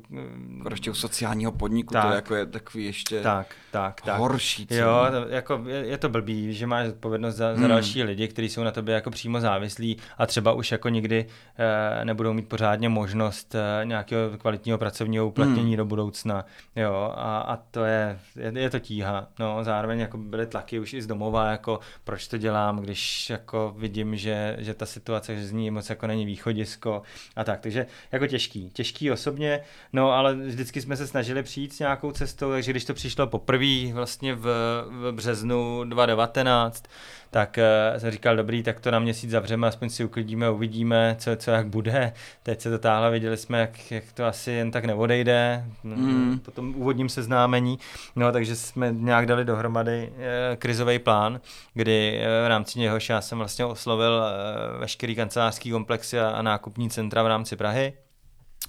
Jako 0.59 0.71
ještě 0.71 0.91
u 0.91 0.95
sociálního 0.95 1.53
podniku 1.53 1.93
tak, 1.93 2.09
to 2.09 2.15
jako 2.15 2.35
je 2.35 2.47
takový 2.47 2.85
ještě 2.85 3.21
tak, 3.21 3.55
tak, 3.71 4.01
tak. 4.01 4.19
horší. 4.19 4.67
Jo, 4.71 5.07
to, 5.11 5.29
jako 5.29 5.63
je, 5.67 5.87
je, 5.87 5.99
to 5.99 6.09
blbý, 6.09 6.55
že 6.55 6.67
máš 6.67 6.89
odpovědnost 6.89 7.35
za, 7.35 7.55
za 7.55 7.61
mm. 7.61 7.69
další 7.69 8.03
lidi, 8.03 8.29
kteří 8.29 8.49
jsou 8.49 8.65
na 8.65 8.71
tobě 8.71 8.95
jako 8.95 9.11
přímo 9.11 9.41
závislí 9.41 9.97
a 10.19 10.27
třeba 10.27 10.53
už 10.53 10.73
jako 10.73 10.89
nikdy 10.89 11.27
eh, 11.59 12.05
nebudou 12.05 12.33
mít 12.33 12.49
pořádně 12.49 12.89
možnost 12.89 13.55
eh, 13.55 13.85
nějakého 13.85 14.39
kvalitního 14.39 14.79
pracovního 14.79 15.27
uplatnění 15.27 15.71
mm. 15.71 15.77
do 15.77 15.85
budoucna 15.85 16.06
budoucna, 16.07 16.45
jo, 16.77 17.13
a, 17.17 17.39
a 17.39 17.57
to 17.57 17.85
je, 17.85 18.19
je, 18.37 18.53
je 18.61 18.71
to 18.71 18.79
tíha, 18.79 19.29
no, 19.39 19.65
zároveň 19.65 20.01
jako 20.01 20.19
byly 20.19 20.47
tlaky 20.47 20.79
už 20.79 20.95
i 20.95 21.03
z 21.03 21.07
domova, 21.07 21.51
jako 21.51 21.81
proč 22.05 22.29
to 22.29 22.39
dělám, 22.39 22.79
když 22.81 23.31
jako 23.31 23.75
vidím, 23.79 24.17
že, 24.17 24.57
že 24.59 24.75
ta 24.75 24.87
situace 24.87 25.45
z 25.45 25.53
ní 25.53 25.71
moc 25.71 25.91
jako 25.91 26.07
není 26.07 26.27
východisko 26.27 27.03
a 27.37 27.45
tak, 27.45 27.61
takže 27.61 27.87
jako 28.13 28.27
těžký, 28.27 28.71
těžký 28.71 29.11
osobně, 29.11 29.61
no, 29.93 30.13
ale 30.13 30.35
vždycky 30.35 30.81
jsme 30.81 30.97
se 30.97 31.07
snažili 31.07 31.43
přijít 31.43 31.73
s 31.73 31.79
nějakou 31.79 32.13
cestou, 32.13 32.51
takže 32.51 32.71
když 32.71 32.85
to 32.85 32.95
přišlo 32.95 33.27
poprvé 33.27 33.93
vlastně 33.93 34.35
v, 34.35 34.47
v 34.89 35.13
březnu 35.13 35.85
2019, 35.85 36.85
tak 37.31 37.59
uh, 37.59 37.99
jsem 38.01 38.11
říkal, 38.11 38.37
dobrý, 38.37 38.63
tak 38.63 38.81
to 38.81 38.91
na 38.91 38.99
měsíc 38.99 39.31
zavřeme, 39.31 39.67
aspoň 39.67 39.91
si 39.91 40.05
uklidíme, 40.05 40.51
uvidíme, 40.51 41.17
co, 41.19 41.37
co 41.37 41.51
jak 41.51 41.67
bude. 41.67 42.13
Teď 42.43 42.61
se 42.61 42.71
to 42.71 42.79
táhle, 42.79 43.11
viděli 43.11 43.37
jsme, 43.37 43.61
jak, 43.61 43.91
jak 43.91 44.13
to 44.15 44.25
asi 44.25 44.51
jen 44.51 44.71
tak 44.71 44.85
neodejde, 44.85 45.65
mm. 45.97 46.39
po 46.39 46.51
tom 46.51 46.75
úvodním 46.77 47.09
seznámení. 47.09 47.79
No, 48.17 48.33
takže 48.33 48.57
jsme 48.57 48.93
nějak 48.93 49.27
dali 49.27 49.45
dohromady 49.45 50.13
uh, 50.13 50.17
krizový 50.57 50.99
plán, 50.99 51.41
kdy 51.75 52.21
uh, 52.21 52.47
v 52.47 52.49
rámci 52.49 52.79
něhož 52.79 53.09
já 53.09 53.21
jsem 53.21 53.39
vlastně 53.39 53.65
oslovil 53.65 54.13
uh, 54.13 54.81
veškerý 54.81 55.15
kancelářský 55.15 55.71
komplexy 55.71 56.21
a, 56.21 56.29
a 56.29 56.43
nákupní 56.43 56.91
centra 56.91 57.23
v 57.23 57.27
rámci 57.27 57.57
Prahy. 57.57 57.93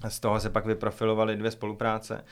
Z 0.08 0.20
toho 0.20 0.40
se 0.40 0.50
pak 0.50 0.66
vyprofilovaly 0.66 1.36
dvě 1.36 1.52
spolupráce, 1.52 2.24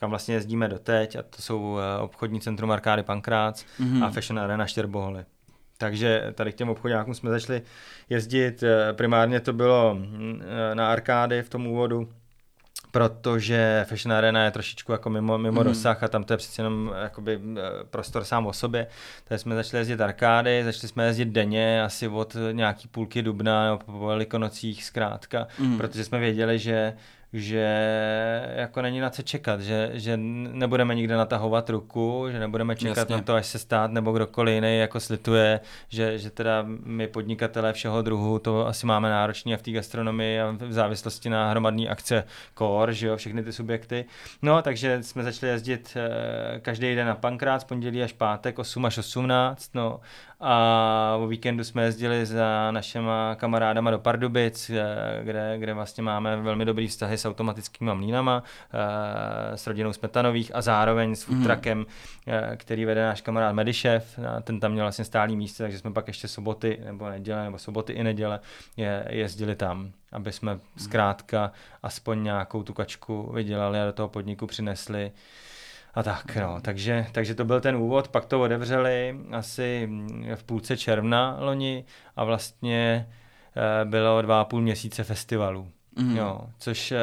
kam 0.00 0.10
vlastně 0.10 0.34
jezdíme 0.34 0.68
doteď 0.68 1.16
a 1.16 1.22
to 1.22 1.42
jsou 1.42 1.78
obchodní 2.00 2.40
centrum 2.40 2.70
Arkády 2.70 3.02
Pankrác 3.02 3.64
mm-hmm. 3.80 4.04
a 4.04 4.10
Fashion 4.10 4.38
Arena 4.38 4.66
Štěrboholy. 4.66 5.24
Takže 5.78 6.32
tady 6.34 6.52
k 6.52 6.54
těm 6.54 6.68
obchodňákům 6.68 7.14
jsme 7.14 7.30
začali 7.30 7.62
jezdit. 8.10 8.64
Primárně 8.92 9.40
to 9.40 9.52
bylo 9.52 9.94
mm, 9.94 10.42
na 10.74 10.92
arkády 10.92 11.42
v 11.42 11.48
tom 11.48 11.66
úvodu, 11.66 12.08
protože 12.92 13.84
Fashion 13.88 14.12
Arena 14.12 14.44
je 14.44 14.50
trošičku 14.50 14.92
jako 14.92 15.10
mimo, 15.10 15.38
mimo 15.38 15.60
mm. 15.60 15.66
dosah 15.66 16.02
a 16.02 16.08
tam 16.08 16.24
to 16.24 16.32
je 16.32 16.36
přece 16.36 16.62
jenom 16.62 16.92
eh, 16.94 17.02
jakoby 17.02 17.40
prostor 17.90 18.24
sám 18.24 18.46
o 18.46 18.52
sobě. 18.52 18.86
Takže 19.24 19.42
jsme 19.42 19.54
začali 19.54 19.80
jezdit 19.80 20.00
arkády, 20.00 20.64
začali 20.64 20.88
jsme 20.88 21.06
jezdit 21.06 21.28
denně, 21.28 21.82
asi 21.82 22.08
od 22.08 22.36
nějaký 22.52 22.88
půlky 22.88 23.22
dubna 23.22 23.64
nebo 23.64 23.78
po 23.78 24.06
velikonocích 24.06 24.84
zkrátka, 24.84 25.46
mm. 25.58 25.78
protože 25.78 26.04
jsme 26.04 26.18
věděli, 26.18 26.58
že 26.58 26.94
že 27.32 27.66
jako 28.56 28.82
není 28.82 29.00
na 29.00 29.10
co 29.10 29.22
čekat, 29.22 29.60
že, 29.60 29.90
že 29.92 30.16
nebudeme 30.16 30.94
nikde 30.94 31.16
natahovat 31.16 31.70
ruku, 31.70 32.26
že 32.30 32.38
nebudeme 32.38 32.76
čekat 32.76 32.98
Jasně. 32.98 33.16
na 33.16 33.22
to, 33.22 33.34
až 33.34 33.46
se 33.46 33.58
stát 33.58 33.90
nebo 33.90 34.12
kdokoliv 34.12 34.54
jiný 34.54 34.78
jako 34.78 35.00
slituje, 35.00 35.60
že, 35.88 36.18
že 36.18 36.30
teda 36.30 36.64
my 36.66 37.06
podnikatelé 37.06 37.72
všeho 37.72 38.02
druhu 38.02 38.38
to 38.38 38.66
asi 38.66 38.86
máme 38.86 39.10
náročný 39.10 39.54
a 39.54 39.56
v 39.56 39.62
té 39.62 39.70
gastronomii 39.70 40.40
a 40.40 40.50
v 40.50 40.72
závislosti 40.72 41.30
na 41.30 41.50
hromadní 41.50 41.88
akce 41.88 42.24
core, 42.58 42.94
že 42.94 43.06
jo, 43.06 43.16
všechny 43.16 43.42
ty 43.42 43.52
subjekty. 43.52 44.04
No, 44.42 44.62
takže 44.62 45.02
jsme 45.02 45.22
začali 45.22 45.52
jezdit 45.52 45.96
eh, 45.96 46.60
každý 46.60 46.94
den 46.94 47.06
na 47.06 47.14
Pankrát 47.14 47.60
z 47.60 47.64
pondělí 47.64 48.02
až 48.02 48.12
pátek 48.12 48.58
8 48.58 48.84
až 48.84 48.98
18, 48.98 49.74
no 49.74 50.00
a 50.44 51.16
o 51.20 51.26
víkendu 51.26 51.64
jsme 51.64 51.82
jezdili 51.84 52.26
za 52.26 52.70
našima 52.70 53.34
kamarádama 53.34 53.90
do 53.90 53.98
Pardubic, 53.98 54.70
kde, 55.22 55.54
kde 55.58 55.74
vlastně 55.74 56.02
máme 56.02 56.36
velmi 56.36 56.64
dobrý 56.64 56.88
vztahy 56.88 57.18
s 57.22 57.28
automatickými 57.28 57.90
mlínama, 57.94 58.42
eh, 58.72 59.56
s 59.56 59.66
rodinou 59.66 59.92
Smetanových 59.92 60.54
a 60.54 60.60
zároveň 60.60 61.14
s 61.14 61.22
futrakem, 61.22 61.78
mm. 61.78 61.86
který 62.56 62.84
vede 62.84 63.06
náš 63.06 63.20
kamarád 63.20 63.54
Medišev. 63.54 64.18
Ten 64.42 64.60
tam 64.60 64.72
měl 64.72 64.84
vlastně 64.84 65.04
stálý 65.04 65.36
místo, 65.36 65.62
takže 65.62 65.78
jsme 65.78 65.92
pak 65.92 66.08
ještě 66.08 66.28
soboty 66.28 66.80
nebo 66.84 67.08
neděle, 67.08 67.44
nebo 67.44 67.58
soboty 67.58 67.92
i 67.92 68.02
neděle 68.02 68.40
je, 68.76 69.04
jezdili 69.10 69.56
tam, 69.56 69.92
aby 70.12 70.32
jsme 70.32 70.58
zkrátka 70.76 71.52
aspoň 71.82 72.22
nějakou 72.22 72.62
tu 72.62 72.72
kačku 72.72 73.32
vydělali 73.32 73.80
a 73.80 73.84
do 73.84 73.92
toho 73.92 74.08
podniku 74.08 74.46
přinesli. 74.46 75.12
A 75.94 76.02
tak, 76.02 76.36
no, 76.36 76.60
takže, 76.60 77.06
takže 77.12 77.34
to 77.34 77.44
byl 77.44 77.60
ten 77.60 77.76
úvod, 77.76 78.08
pak 78.08 78.24
to 78.24 78.42
otevřeli 78.42 79.20
asi 79.30 79.88
v 80.34 80.44
půlce 80.44 80.76
června 80.76 81.36
loni 81.40 81.84
a 82.16 82.24
vlastně 82.24 83.08
eh, 83.56 83.84
bylo 83.84 84.22
dva 84.22 84.40
a 84.40 84.44
půl 84.44 84.60
měsíce 84.60 85.04
festivalů. 85.04 85.68
Mm. 85.96 86.16
Jo, 86.16 86.40
což 86.58 86.92
uh, 86.92 86.98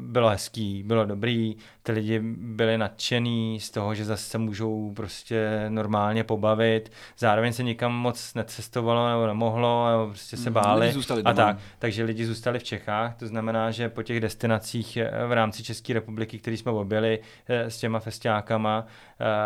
bylo 0.00 0.28
hezký, 0.28 0.82
bylo 0.82 1.04
dobrý, 1.04 1.56
ty 1.82 1.92
lidi 1.92 2.20
byli 2.38 2.78
nadšený 2.78 3.60
z 3.60 3.70
toho, 3.70 3.94
že 3.94 4.04
zase 4.04 4.30
se 4.30 4.38
můžou 4.38 4.92
prostě 4.96 5.66
normálně 5.68 6.24
pobavit, 6.24 6.92
zároveň 7.18 7.52
se 7.52 7.62
nikam 7.62 7.92
moc 7.92 8.34
necestovalo 8.34 9.08
nebo 9.08 9.26
nemohlo, 9.26 9.90
nebo 9.90 10.06
prostě 10.06 10.36
se 10.36 10.50
mhm. 10.50 10.54
báli 10.54 10.94
a 11.24 11.32
tak. 11.32 11.56
Takže 11.78 12.04
lidi 12.04 12.26
zůstali 12.26 12.58
v 12.58 12.64
Čechách, 12.64 13.16
to 13.16 13.26
znamená, 13.26 13.70
že 13.70 13.88
po 13.88 14.02
těch 14.02 14.20
destinacích 14.20 14.96
eh, 14.96 15.10
v 15.26 15.32
rámci 15.32 15.62
České 15.62 15.94
republiky, 15.94 16.38
které 16.38 16.56
jsme 16.56 16.72
objeli 16.72 17.18
eh, 17.48 17.70
s 17.70 17.78
těma 17.78 18.00
festiákama, 18.00 18.86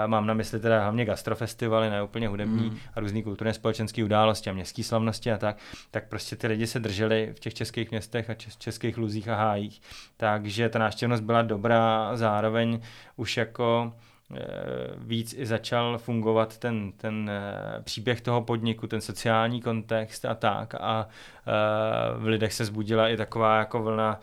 mám 0.06 0.26
na 0.26 0.34
mysli 0.34 0.60
teda 0.60 0.82
hlavně 0.82 1.04
gastrofestivaly, 1.04 1.90
ne 1.90 2.02
úplně 2.02 2.28
hudební 2.28 2.70
mm. 2.70 2.78
a 2.94 3.00
různý 3.00 3.22
kulturně 3.22 3.52
společenské 3.54 4.04
události 4.04 4.50
a 4.50 4.52
městské 4.52 4.82
slavnosti 4.82 5.32
a 5.32 5.38
tak, 5.38 5.56
tak 5.90 6.08
prostě 6.08 6.36
ty 6.36 6.46
lidi 6.46 6.66
se 6.66 6.80
drželi 6.80 7.32
v 7.36 7.40
těch 7.40 7.54
českých 7.54 7.90
městech 7.90 8.11
městech 8.12 8.30
a 8.30 8.58
českých 8.58 8.98
luzích 8.98 9.28
a 9.28 9.36
hájích. 9.36 9.82
Takže 10.16 10.68
ta 10.68 10.78
návštěvnost 10.78 11.22
byla 11.22 11.42
dobrá, 11.42 12.16
zároveň 12.16 12.80
už 13.16 13.36
jako 13.36 13.92
eh, 14.34 14.38
víc 14.98 15.34
i 15.38 15.46
začal 15.46 15.98
fungovat 15.98 16.58
ten, 16.58 16.92
ten 16.92 17.30
eh, 17.30 17.82
příběh 17.82 18.20
toho 18.20 18.42
podniku, 18.42 18.86
ten 18.86 19.00
sociální 19.00 19.62
kontext 19.62 20.24
a 20.24 20.34
tak 20.34 20.74
a 20.74 21.08
eh, 21.08 22.18
v 22.18 22.26
lidech 22.26 22.52
se 22.52 22.64
zbudila 22.64 23.08
i 23.08 23.16
taková 23.16 23.58
jako 23.58 23.82
vlna 23.82 24.20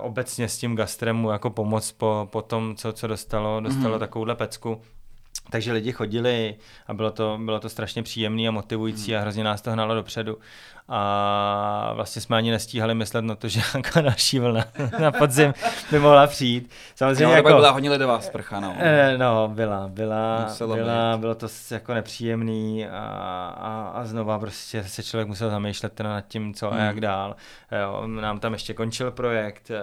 obecně 0.00 0.48
s 0.48 0.58
tím 0.58 0.76
gastremu 0.76 1.30
jako 1.30 1.50
pomoc 1.50 1.92
po, 1.92 2.28
po 2.32 2.42
tom, 2.42 2.76
co, 2.76 2.92
co 2.92 3.06
dostalo, 3.06 3.60
dostalo 3.60 3.96
mm-hmm. 3.96 3.98
takovouhle 4.00 4.36
pecku 4.36 4.80
takže 5.50 5.72
lidi 5.72 5.92
chodili 5.92 6.56
a 6.86 6.94
bylo 6.94 7.10
to, 7.10 7.38
bylo 7.44 7.60
to 7.60 7.68
strašně 7.68 8.02
příjemné 8.02 8.48
a 8.48 8.50
motivující 8.50 9.12
hmm. 9.12 9.18
a 9.18 9.22
hrozně 9.22 9.44
nás 9.44 9.62
to 9.62 9.70
hnalo 9.70 9.94
dopředu. 9.94 10.38
A 10.92 11.92
vlastně 11.94 12.22
jsme 12.22 12.36
ani 12.36 12.50
nestíhali 12.50 12.94
myslet 12.94 13.22
na 13.22 13.34
to, 13.34 13.48
že 13.48 13.60
nějaká 13.74 14.00
další 14.00 14.38
vlna 14.38 14.64
na 15.00 15.12
podzim 15.12 15.54
by 15.90 15.98
mohla 15.98 16.26
přijít. 16.26 16.70
Samozřejmě 16.94 17.26
no, 17.26 17.32
jako, 17.32 17.48
byla 17.48 17.70
hodně 17.70 17.90
ledová 17.90 18.20
sprcha, 18.20 18.60
no. 18.60 18.74
Eh, 18.78 19.18
no, 19.18 19.48
byla, 19.54 19.88
byla, 19.88 20.46
byla 20.74 21.16
bylo 21.16 21.34
to 21.34 21.46
jako 21.70 21.94
nepříjemný 21.94 22.86
a, 22.86 22.98
a, 23.58 23.92
a 23.94 24.04
znova 24.04 24.38
prostě 24.38 24.84
se 24.84 25.02
člověk 25.02 25.28
musel 25.28 25.50
zamýšlet 25.50 25.92
teda 25.92 26.10
nad 26.10 26.20
tím, 26.20 26.54
co 26.54 26.70
hmm. 26.70 26.80
a 26.80 26.84
jak 26.84 27.00
dál. 27.00 27.36
Jo, 27.82 28.06
nám 28.06 28.40
tam 28.40 28.52
ještě 28.52 28.74
končil 28.74 29.10
projekt, 29.10 29.70
eh, 29.70 29.82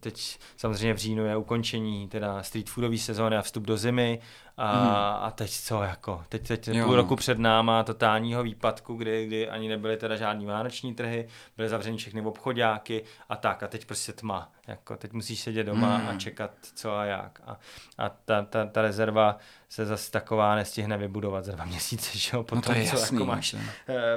teď 0.00 0.38
samozřejmě 0.56 0.94
v 0.94 0.98
říjnu 0.98 1.24
je 1.26 1.36
ukončení 1.36 2.08
teda 2.08 2.42
street 2.42 2.70
foodové 2.70 2.98
sezóny 2.98 3.36
a 3.36 3.42
vstup 3.42 3.64
do 3.64 3.76
zimy 3.76 4.20
a, 4.56 4.84
mm. 4.84 4.90
a 5.24 5.30
teď 5.30 5.50
co, 5.50 5.82
jako, 5.82 6.22
teď, 6.28 6.48
teď 6.48 6.68
jo, 6.68 6.84
půl 6.84 6.94
no. 6.94 7.02
roku 7.02 7.16
před 7.16 7.38
náma 7.38 7.82
totálního 7.82 8.42
výpadku, 8.42 8.94
kdy, 8.94 9.26
kdy 9.26 9.48
ani 9.48 9.68
nebyly 9.68 9.96
teda 9.96 10.16
žádný 10.20 10.46
vánoční 10.46 10.94
trhy, 10.94 11.28
byly 11.56 11.68
zavřeny 11.68 11.96
všechny 11.96 12.20
obchodáky 12.20 13.04
a 13.28 13.36
tak 13.36 13.62
a 13.62 13.68
teď 13.68 13.84
prostě 13.84 14.12
tma, 14.12 14.52
jako 14.66 14.96
teď 14.96 15.12
musíš 15.12 15.40
sedět 15.40 15.64
doma 15.64 15.98
mm. 15.98 16.08
a 16.08 16.16
čekat 16.16 16.50
co 16.74 16.96
a 16.96 17.04
jak 17.04 17.40
a, 17.46 17.58
a 17.98 18.08
ta, 18.08 18.42
ta, 18.42 18.66
ta 18.66 18.82
rezerva 18.82 19.38
se 19.68 19.86
zase 19.86 20.10
taková 20.10 20.54
nestihne 20.54 20.98
vybudovat 20.98 21.44
za 21.44 21.52
dva 21.52 21.64
měsíce, 21.74 22.18
že 22.18 22.36
jo, 22.36 22.42
potom, 22.42 22.58
no 22.58 22.74
to 22.74 22.80
je 22.80 22.86
co 22.86 22.96
jasný, 22.96 23.16
jako 23.16 23.26
máš 23.26 23.54
uh, 23.54 23.60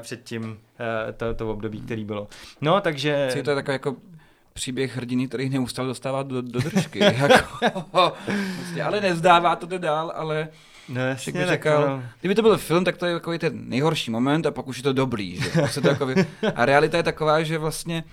předtím 0.02 0.44
uh, 0.44 0.58
to, 1.18 1.34
to 1.34 1.52
období, 1.52 1.82
který 1.82 2.06
bylo. 2.06 2.28
No, 2.62 2.82
takže... 2.82 3.28
Co 3.32 3.38
je 3.38 3.44
to 3.44 3.56
takové 3.56 3.74
jako 3.74 3.96
příběh 4.54 4.96
hrdiny, 4.96 5.28
který 5.28 5.50
neustále 5.50 5.88
dostává 5.88 6.24
do, 6.24 6.42
do 6.42 6.60
držky. 6.60 7.00
jako, 7.04 7.78
vlastně, 7.92 8.84
ale 8.88 9.02
nezdává 9.02 9.56
to 9.56 9.78
dál, 9.78 10.14
ale 10.16 10.50
No 10.90 11.02
jasně, 11.02 11.34
by 11.34 11.46
řekal, 11.46 11.88
no. 11.88 12.04
kdyby 12.20 12.36
to 12.36 12.42
byl 12.42 12.58
film, 12.58 12.84
tak 12.84 12.98
to 12.98 13.06
je 13.06 13.14
takový 13.14 13.40
ten 13.40 13.70
nejhorší 13.70 14.12
moment 14.12 14.46
a 14.46 14.52
pak 14.52 14.68
už 14.68 14.78
je 14.78 14.84
to 14.84 14.94
dobrý. 14.94 15.42
Že? 15.42 15.62
Pak 15.62 15.74
se 15.74 15.82
to 15.82 15.88
jako, 15.88 16.08
a 16.56 16.66
realita 16.66 16.98
je 16.98 17.04
taková, 17.04 17.44
že 17.44 17.58
vlastně 17.58 18.04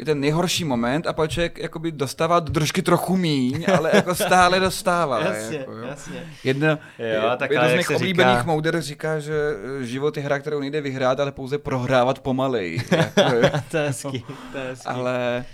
je 0.00 0.04
ten 0.04 0.20
nejhorší 0.20 0.64
moment 0.64 1.06
a 1.06 1.12
pak 1.12 1.30
člověk 1.30 1.58
jakoby 1.58 1.92
dostává 1.92 2.40
do 2.40 2.52
držky 2.52 2.82
trochu 2.82 3.16
míň, 3.16 3.66
ale 3.78 3.90
jako 3.94 4.14
stále 4.14 4.60
dostává. 4.60 5.20
jasně, 5.24 5.58
jako, 5.58 5.72
jo. 5.72 5.86
jasně. 5.86 6.26
Jedno, 6.44 6.68
jo, 6.98 7.30
tak 7.36 7.50
jedno 7.50 7.68
z 7.68 7.74
mých 7.74 7.90
oblíbených 7.90 8.38
říká... 8.38 8.46
mouder 8.46 8.80
říká, 8.80 9.18
že 9.18 9.34
eh, 9.80 9.84
život 9.84 10.16
je 10.16 10.22
hra, 10.22 10.38
kterou 10.38 10.60
nejde 10.60 10.80
vyhrát, 10.80 11.20
ale 11.20 11.32
pouze 11.32 11.58
prohrávat 11.58 12.18
pomalej. 12.18 12.82
jako, 12.90 13.58
to 13.70 13.76
je 13.76 13.86
hezký, 13.86 14.24
to 14.52 14.58
je 14.58 14.64
hezký. 14.68 14.86
Ale 14.86 15.44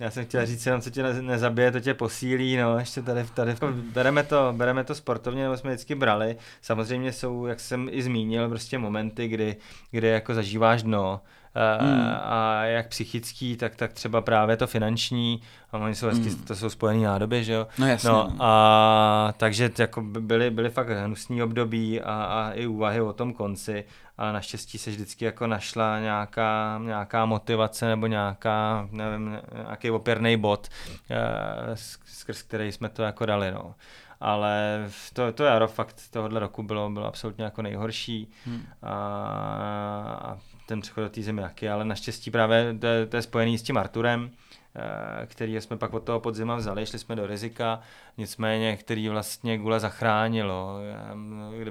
já 0.00 0.10
jsem 0.10 0.24
chtěl 0.24 0.46
říct 0.46 0.66
jenom, 0.66 0.80
co 0.80 0.90
tě 0.90 1.02
nezabije, 1.02 1.72
to 1.72 1.80
tě 1.80 1.94
posílí, 1.94 2.56
no, 2.56 2.78
ještě 2.78 3.02
tady, 3.02 3.24
tady 3.34 3.56
bereme 3.92 4.22
to, 4.22 4.54
bereme 4.56 4.84
to 4.84 4.94
sportovně, 4.94 5.42
nebo 5.42 5.56
jsme 5.56 5.70
vždycky 5.70 5.94
brali. 5.94 6.36
Samozřejmě 6.62 7.12
jsou, 7.12 7.46
jak 7.46 7.60
jsem 7.60 7.88
i 7.92 8.02
zmínil, 8.02 8.48
prostě 8.48 8.78
momenty, 8.78 9.28
kdy, 9.28 9.56
kdy 9.90 10.08
jako 10.08 10.34
zažíváš 10.34 10.82
dno, 10.82 11.20
hmm. 11.80 12.10
a 12.22 12.64
jak 12.64 12.88
psychický, 12.88 13.56
tak, 13.56 13.76
tak 13.76 13.92
třeba 13.92 14.20
právě 14.20 14.56
to 14.56 14.66
finanční, 14.66 15.40
a 15.72 15.78
oni 15.78 15.94
jsou 15.94 16.06
hezky, 16.06 16.28
hmm. 16.28 16.42
to 16.42 16.56
jsou 16.56 16.70
spojené 16.70 17.04
nádoby, 17.04 17.44
že 17.44 17.52
jo? 17.52 17.66
No 17.78 17.86
jasně. 17.86 18.10
No, 18.10 18.32
a 18.40 19.34
takže 19.36 19.70
jako 19.78 20.02
byly, 20.02 20.50
byly 20.50 20.70
fakt 20.70 20.88
hnusný 20.88 21.42
období 21.42 22.00
a, 22.00 22.24
a 22.24 22.50
i 22.52 22.66
úvahy 22.66 23.00
o 23.00 23.12
tom 23.12 23.32
konci, 23.32 23.84
ale 24.18 24.32
naštěstí 24.32 24.78
se 24.78 24.90
vždycky 24.90 25.24
jako 25.24 25.46
našla 25.46 26.00
nějaká, 26.00 26.80
nějaká 26.84 27.26
motivace 27.26 27.86
nebo 27.86 28.06
nějaká, 28.06 28.88
nevím, 28.90 29.38
nějaký 29.52 29.90
opěrný 29.90 30.36
bod, 30.36 30.68
eh, 31.10 31.76
skrz 32.04 32.42
který 32.42 32.72
jsme 32.72 32.88
to 32.88 33.02
jako 33.02 33.26
dali, 33.26 33.50
no 33.52 33.74
ale 34.20 34.84
to, 35.12 35.32
to 35.32 35.44
jaro 35.44 35.68
fakt 35.68 36.02
tohohle 36.10 36.40
roku 36.40 36.62
bylo, 36.62 36.90
bylo 36.90 37.06
absolutně 37.06 37.44
jako 37.44 37.62
nejhorší 37.62 38.30
hmm. 38.44 38.66
a, 38.82 38.92
a 40.22 40.38
ten 40.66 40.80
přechod 40.80 41.00
do 41.00 41.08
té 41.08 41.22
zemi 41.22 41.42
jaký, 41.42 41.68
ale 41.68 41.84
naštěstí 41.84 42.30
právě 42.30 42.74
to, 42.80 42.86
to 43.08 43.16
je 43.16 43.22
spojený 43.22 43.58
s 43.58 43.62
tím 43.62 43.78
Arturem, 43.78 44.30
eh, 44.76 45.26
který 45.26 45.56
jsme 45.56 45.76
pak 45.76 45.94
od 45.94 46.02
toho 46.02 46.20
podzima 46.20 46.56
vzali, 46.56 46.86
šli 46.86 46.98
jsme 46.98 47.16
do 47.16 47.26
rizika, 47.26 47.80
nicméně, 48.18 48.76
který 48.76 49.08
vlastně 49.08 49.58
Gula 49.58 49.78
zachránilo. 49.78 50.78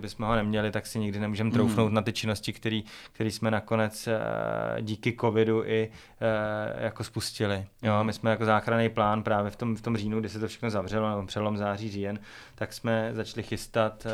Kdyby 0.05 0.15
jsme 0.15 0.25
ho 0.25 0.35
neměli, 0.35 0.71
tak 0.71 0.85
si 0.85 0.99
nikdy 0.99 1.19
nemůžeme 1.19 1.47
mhm. 1.47 1.53
troufnout 1.53 1.89
mm. 1.89 1.95
na 1.95 2.01
ty 2.01 2.13
činnosti, 2.13 2.53
který, 2.53 2.83
který 3.11 3.31
jsme 3.31 3.51
nakonec 3.51 4.07
eh, 4.07 4.81
díky 4.81 5.17
covidu 5.21 5.63
i 5.65 5.89
eh, 6.21 6.83
jako 6.85 7.03
spustili. 7.03 7.65
Jo, 7.81 8.03
my 8.03 8.13
jsme 8.13 8.31
jako 8.31 8.45
záchranný 8.45 8.89
plán 8.89 9.23
právě 9.23 9.51
v 9.51 9.55
tom, 9.55 9.75
v 9.75 9.81
tom 9.81 9.97
říjnu, 9.97 10.19
kdy 10.19 10.29
se 10.29 10.39
to 10.39 10.47
všechno 10.47 10.69
zavřelo, 10.69 11.09
nebo 11.09 11.27
přelom 11.27 11.57
září, 11.57 11.91
říjen, 11.91 12.19
tak 12.55 12.73
jsme 12.73 13.09
začali 13.13 13.43
chystat 13.43 14.07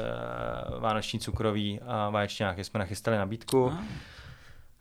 vánoční 0.80 1.20
cukroví 1.20 1.80
a 1.88 2.10
vaječňáky. 2.10 2.64
Jsme 2.64 2.78
nachystali 2.78 3.18
nabídku. 3.18 3.72
Ah 3.74 3.84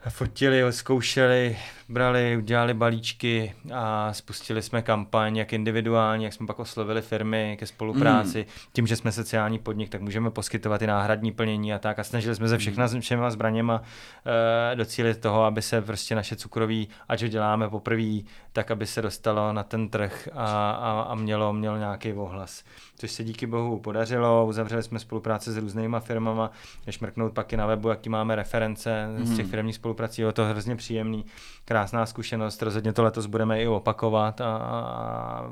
fotili, 0.08 0.72
zkoušeli, 0.72 1.56
brali, 1.88 2.36
udělali 2.36 2.74
balíčky 2.74 3.54
a 3.74 4.12
spustili 4.12 4.62
jsme 4.62 4.82
kampaň 4.82 5.36
jak 5.36 5.52
individuálně, 5.52 6.26
jak 6.26 6.32
jsme 6.32 6.46
pak 6.46 6.58
oslovili 6.58 7.02
firmy 7.02 7.56
ke 7.58 7.66
spolupráci. 7.66 8.38
Mm. 8.38 8.68
Tím, 8.72 8.86
že 8.86 8.96
jsme 8.96 9.12
sociální 9.12 9.58
podnik, 9.58 9.88
tak 9.88 10.00
můžeme 10.00 10.30
poskytovat 10.30 10.82
i 10.82 10.86
náhradní 10.86 11.32
plnění 11.32 11.74
a 11.74 11.78
tak. 11.78 11.98
A 11.98 12.04
snažili 12.04 12.34
jsme 12.34 12.48
se 12.48 12.58
všechna 12.58 12.86
mm. 12.86 13.00
všema 13.00 13.30
zbraněma 13.30 13.78
uh, 13.80 14.78
docílit 14.78 15.20
toho, 15.20 15.44
aby 15.44 15.62
se 15.62 15.82
prostě 15.82 16.14
naše 16.14 16.36
cukroví, 16.36 16.88
ať 17.08 17.22
ho 17.22 17.28
děláme 17.28 17.68
poprvé, 17.68 18.18
tak 18.52 18.70
aby 18.70 18.86
se 18.86 19.02
dostalo 19.02 19.52
na 19.52 19.62
ten 19.62 19.88
trh 19.88 20.28
a, 20.32 20.70
a, 20.70 21.00
a 21.00 21.14
mělo, 21.14 21.52
mělo 21.52 21.76
nějaký 21.76 22.12
ohlas 22.12 22.64
což 23.00 23.10
se 23.10 23.24
díky 23.24 23.46
bohu 23.46 23.78
podařilo. 23.78 24.46
Uzavřeli 24.46 24.82
jsme 24.82 24.98
spolupráce 24.98 25.52
s 25.52 25.56
různýma 25.56 26.00
firmama, 26.00 26.50
než 26.86 27.00
mrknout 27.00 27.32
pak 27.32 27.52
i 27.52 27.56
na 27.56 27.66
webu, 27.66 27.88
jaký 27.88 28.08
máme 28.08 28.36
reference 28.36 29.06
mm. 29.06 29.26
z 29.26 29.36
těch 29.36 29.44
mhm. 29.44 29.50
firmních 29.50 29.74
spoluprací, 29.90 30.22
bylo 30.22 30.33
to 30.33 30.44
hrozně 30.44 30.76
příjemný. 30.76 31.24
krásná 31.64 32.07
zkušenost, 32.07 32.62
rozhodně 32.62 32.92
to 32.92 33.03
letos 33.03 33.26
budeme 33.26 33.62
i 33.62 33.66
opakovat 33.66 34.40
a, 34.40 34.57
a 34.57 35.44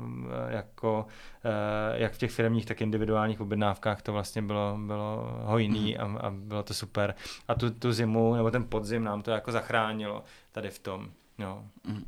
jako 0.49 1.05
eh, 1.43 1.99
jak 1.99 2.13
v 2.13 2.17
těch 2.17 2.31
firmních, 2.31 2.65
tak 2.65 2.81
individuálních 2.81 3.41
objednávkách 3.41 4.01
to 4.01 4.13
vlastně 4.13 4.41
bylo, 4.41 4.77
bylo 4.87 5.39
hojný 5.43 5.97
a, 5.97 6.05
a 6.05 6.29
bylo 6.29 6.63
to 6.63 6.73
super. 6.73 7.15
A 7.47 7.55
tu, 7.55 7.71
tu 7.71 7.93
zimu, 7.93 8.35
nebo 8.35 8.51
ten 8.51 8.63
podzim 8.63 9.03
nám 9.03 9.21
to 9.21 9.31
jako 9.31 9.51
zachránilo 9.51 10.23
tady 10.51 10.69
v 10.69 10.79
tom. 10.79 11.09
Jo. 11.37 11.63
Mm. 11.87 12.03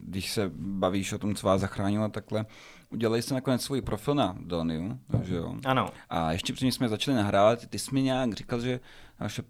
Když 0.00 0.32
se 0.32 0.50
bavíš 0.56 1.12
o 1.12 1.18
tom, 1.18 1.34
co 1.34 1.46
vás 1.46 1.60
zachránilo 1.60 2.08
takhle, 2.08 2.46
udělali 2.90 3.22
jsme 3.22 3.34
nakonec 3.34 3.62
svůj 3.62 3.82
profil 3.82 4.14
na 4.14 4.36
Doniu, 4.40 4.98
že 5.22 5.34
jo? 5.34 5.54
Ano. 5.64 5.90
A 6.10 6.32
ještě 6.32 6.52
předtím 6.52 6.72
jsme 6.72 6.88
začali 6.88 7.16
nahrávat, 7.16 7.66
ty 7.66 7.78
jsi 7.78 7.94
mi 7.94 8.02
nějak 8.02 8.32
říkal, 8.32 8.60
že 8.60 8.80
naše 9.20 9.42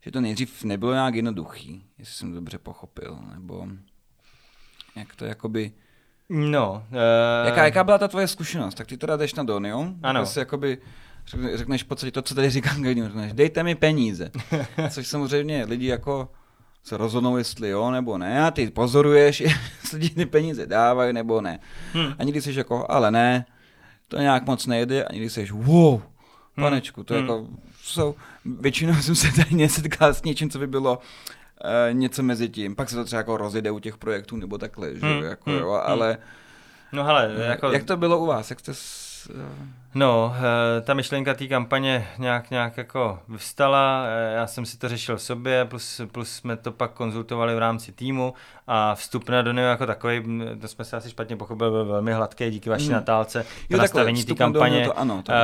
že 0.00 0.10
to 0.10 0.20
nejdřív 0.20 0.64
nebylo 0.64 0.92
nějak 0.92 1.14
jednoduchý, 1.14 1.84
jestli 1.98 2.14
jsem 2.14 2.34
dobře 2.34 2.58
pochopil, 2.58 3.18
nebo 3.34 3.66
jak 4.96 5.14
to 5.14 5.24
jakoby... 5.24 5.72
No. 6.28 6.86
Uh... 6.90 7.46
Jaká, 7.46 7.64
jaká 7.64 7.84
byla 7.84 7.98
ta 7.98 8.08
tvoje 8.08 8.28
zkušenost? 8.28 8.74
Tak 8.74 8.86
ty 8.86 8.96
teda 8.96 9.16
jdeš 9.16 9.34
na 9.34 9.42
Donio, 9.42 9.88
ano. 10.02 10.26
si 10.26 10.38
jakoby 10.38 10.78
řekneš 11.54 11.82
v 11.82 11.86
podstatě 11.86 12.10
to, 12.10 12.22
co 12.22 12.34
tady 12.34 12.50
říkám 12.50 12.84
řekneš, 12.84 13.32
dejte 13.32 13.62
mi 13.62 13.74
peníze. 13.74 14.30
Což 14.90 15.06
samozřejmě 15.06 15.64
lidi 15.64 15.86
jako 15.86 16.28
se 16.82 16.96
rozhodnou, 16.96 17.36
jestli 17.36 17.68
jo 17.68 17.90
nebo 17.90 18.18
ne, 18.18 18.46
a 18.46 18.50
ty 18.50 18.70
pozoruješ, 18.70 19.40
jestli 19.80 20.00
ti 20.00 20.10
ty 20.10 20.26
peníze 20.26 20.66
dávají 20.66 21.12
nebo 21.12 21.40
ne. 21.40 21.58
Hmm. 21.92 22.14
A 22.18 22.24
někdy 22.24 22.42
jsi 22.42 22.58
jako, 22.58 22.86
ale 22.88 23.10
ne, 23.10 23.46
to 24.08 24.18
nějak 24.18 24.46
moc 24.46 24.66
nejde, 24.66 25.04
a 25.04 25.12
někdy 25.12 25.30
jsi 25.30 25.48
wow, 25.52 26.02
Hmm. 26.58 26.64
panečku. 26.64 27.04
To 27.04 27.14
hmm. 27.14 27.22
jako 27.22 27.46
jsou, 27.88 28.14
většinou 28.44 28.94
jsem 28.94 29.14
se 29.14 29.36
tady 29.36 29.54
nesetkal 29.54 30.14
s 30.14 30.22
něčím, 30.22 30.50
co 30.50 30.58
by 30.58 30.66
bylo 30.66 30.98
uh, 30.98 31.94
něco 31.94 32.22
mezi 32.22 32.48
tím. 32.48 32.76
Pak 32.76 32.90
se 32.90 32.96
to 32.96 33.04
třeba 33.04 33.20
jako 33.20 33.36
rozjede 33.36 33.70
u 33.70 33.78
těch 33.78 33.96
projektů 33.96 34.36
nebo 34.36 34.58
takhle, 34.58 34.94
že 34.94 35.06
hmm. 35.06 35.22
jako, 35.22 35.50
hmm. 35.50 35.58
jo, 35.58 35.70
ale... 35.70 36.18
No 36.92 37.04
hele, 37.04 37.34
jako... 37.38 37.72
Jak 37.72 37.84
to 37.84 37.96
bylo 37.96 38.18
u 38.18 38.26
vás? 38.26 38.50
Jak 38.50 38.60
jste 38.60 38.74
No, 39.94 40.34
eh, 40.38 40.80
ta 40.80 40.94
myšlenka 40.94 41.34
té 41.34 41.46
kampaně 41.46 42.08
nějak, 42.18 42.50
nějak 42.50 42.76
jako 42.76 43.18
vystala, 43.28 44.04
eh, 44.06 44.34
já 44.34 44.46
jsem 44.46 44.66
si 44.66 44.78
to 44.78 44.88
řešil 44.88 45.16
v 45.16 45.22
sobě, 45.22 45.64
plus, 45.64 46.00
plus 46.12 46.30
jsme 46.30 46.56
to 46.56 46.72
pak 46.72 46.92
konzultovali 46.92 47.54
v 47.54 47.58
rámci 47.58 47.92
týmu 47.92 48.34
a 48.66 48.94
vstup 48.94 49.28
na 49.28 49.42
Donio 49.42 49.66
jako 49.66 49.86
takový, 49.86 50.22
to 50.60 50.68
jsme 50.68 50.84
se 50.84 50.96
asi 50.96 51.10
špatně 51.10 51.36
pochopili, 51.36 51.70
byl 51.70 51.84
velmi 51.84 52.12
hladký 52.12 52.50
díky 52.50 52.70
vaší 52.70 52.84
hmm. 52.84 52.94
natálce. 52.94 53.42
To 53.42 53.48
jo, 53.70 53.78
nastavení 53.78 54.24
té 54.24 54.34
kampaně, 54.34 54.84
to, 54.86 54.98
ano, 54.98 55.22
to, 55.22 55.32
uh, 55.32 55.38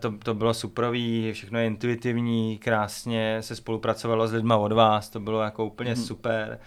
to, 0.00 0.24
to 0.24 0.34
bylo 0.34 0.54
suprový, 0.54 1.32
všechno 1.32 1.58
je 1.58 1.66
intuitivní, 1.66 2.58
krásně 2.58 3.38
se 3.40 3.56
spolupracovalo 3.56 4.28
s 4.28 4.32
lidma 4.32 4.56
od 4.56 4.72
vás, 4.72 5.08
to 5.08 5.20
bylo 5.20 5.42
jako 5.42 5.66
úplně 5.66 5.94
hmm. 5.94 6.04
super. 6.04 6.58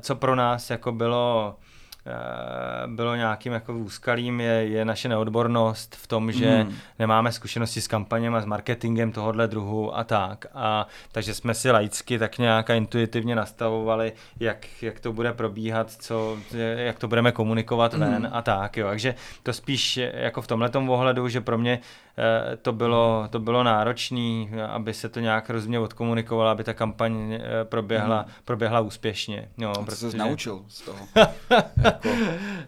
Co 0.00 0.16
pro 0.16 0.34
nás 0.34 0.70
jako 0.70 0.92
bylo 0.92 1.56
Eh, 1.56 1.70
bylo 2.86 3.14
nějakým 3.14 3.52
jako 3.52 3.72
úskalím, 3.72 4.40
je, 4.40 4.52
je 4.52 4.84
naše 4.84 5.08
neodbornost 5.08 5.96
v 5.96 6.06
tom, 6.06 6.32
že 6.32 6.64
mm. 6.64 6.74
nemáme 6.98 7.32
zkušenosti 7.32 7.80
s 7.80 7.88
kampaněm 7.88 8.34
a 8.34 8.40
s 8.40 8.44
marketingem 8.44 9.12
tohohle 9.12 9.48
druhu 9.48 9.98
a 9.98 10.04
tak. 10.04 10.46
A, 10.54 10.86
takže 11.12 11.34
jsme 11.34 11.54
si 11.54 11.70
laicky 11.70 12.18
tak 12.18 12.38
nějak 12.38 12.70
intuitivně 12.70 13.36
nastavovali, 13.36 14.12
jak, 14.40 14.82
jak 14.82 15.00
to 15.00 15.12
bude 15.12 15.32
probíhat, 15.32 15.90
co, 15.90 16.38
jak 16.76 16.98
to 16.98 17.08
budeme 17.08 17.32
komunikovat 17.32 17.94
mm. 17.94 18.00
ven 18.00 18.28
a 18.32 18.42
tak. 18.42 18.76
Jo. 18.76 18.88
Takže 18.88 19.14
to 19.42 19.52
spíš 19.52 20.00
jako 20.14 20.42
v 20.42 20.46
tomhle 20.46 20.70
ohledu, 20.88 21.28
že 21.28 21.40
pro 21.40 21.58
mě 21.58 21.78
Eh, 21.78 22.05
to 22.62 22.72
bylo, 22.72 23.28
to 23.30 23.38
bylo 23.38 23.62
náročné, 23.62 24.46
aby 24.68 24.94
se 24.94 25.08
to 25.08 25.20
nějak 25.20 25.50
rozumně 25.50 25.78
odkomunikovalo, 25.78 26.50
aby 26.50 26.64
ta 26.64 26.74
kampaň 26.74 27.32
eh, 27.32 27.40
proběhla, 27.64 28.16
hmm. 28.20 28.30
proběhla 28.44 28.80
úspěšně. 28.80 29.48
Jo, 29.58 29.70
a 29.70 29.82
protože... 29.82 30.10
se 30.10 30.16
naučil 30.16 30.64
z 30.68 30.80
toho? 30.80 30.98
jako, 31.84 32.08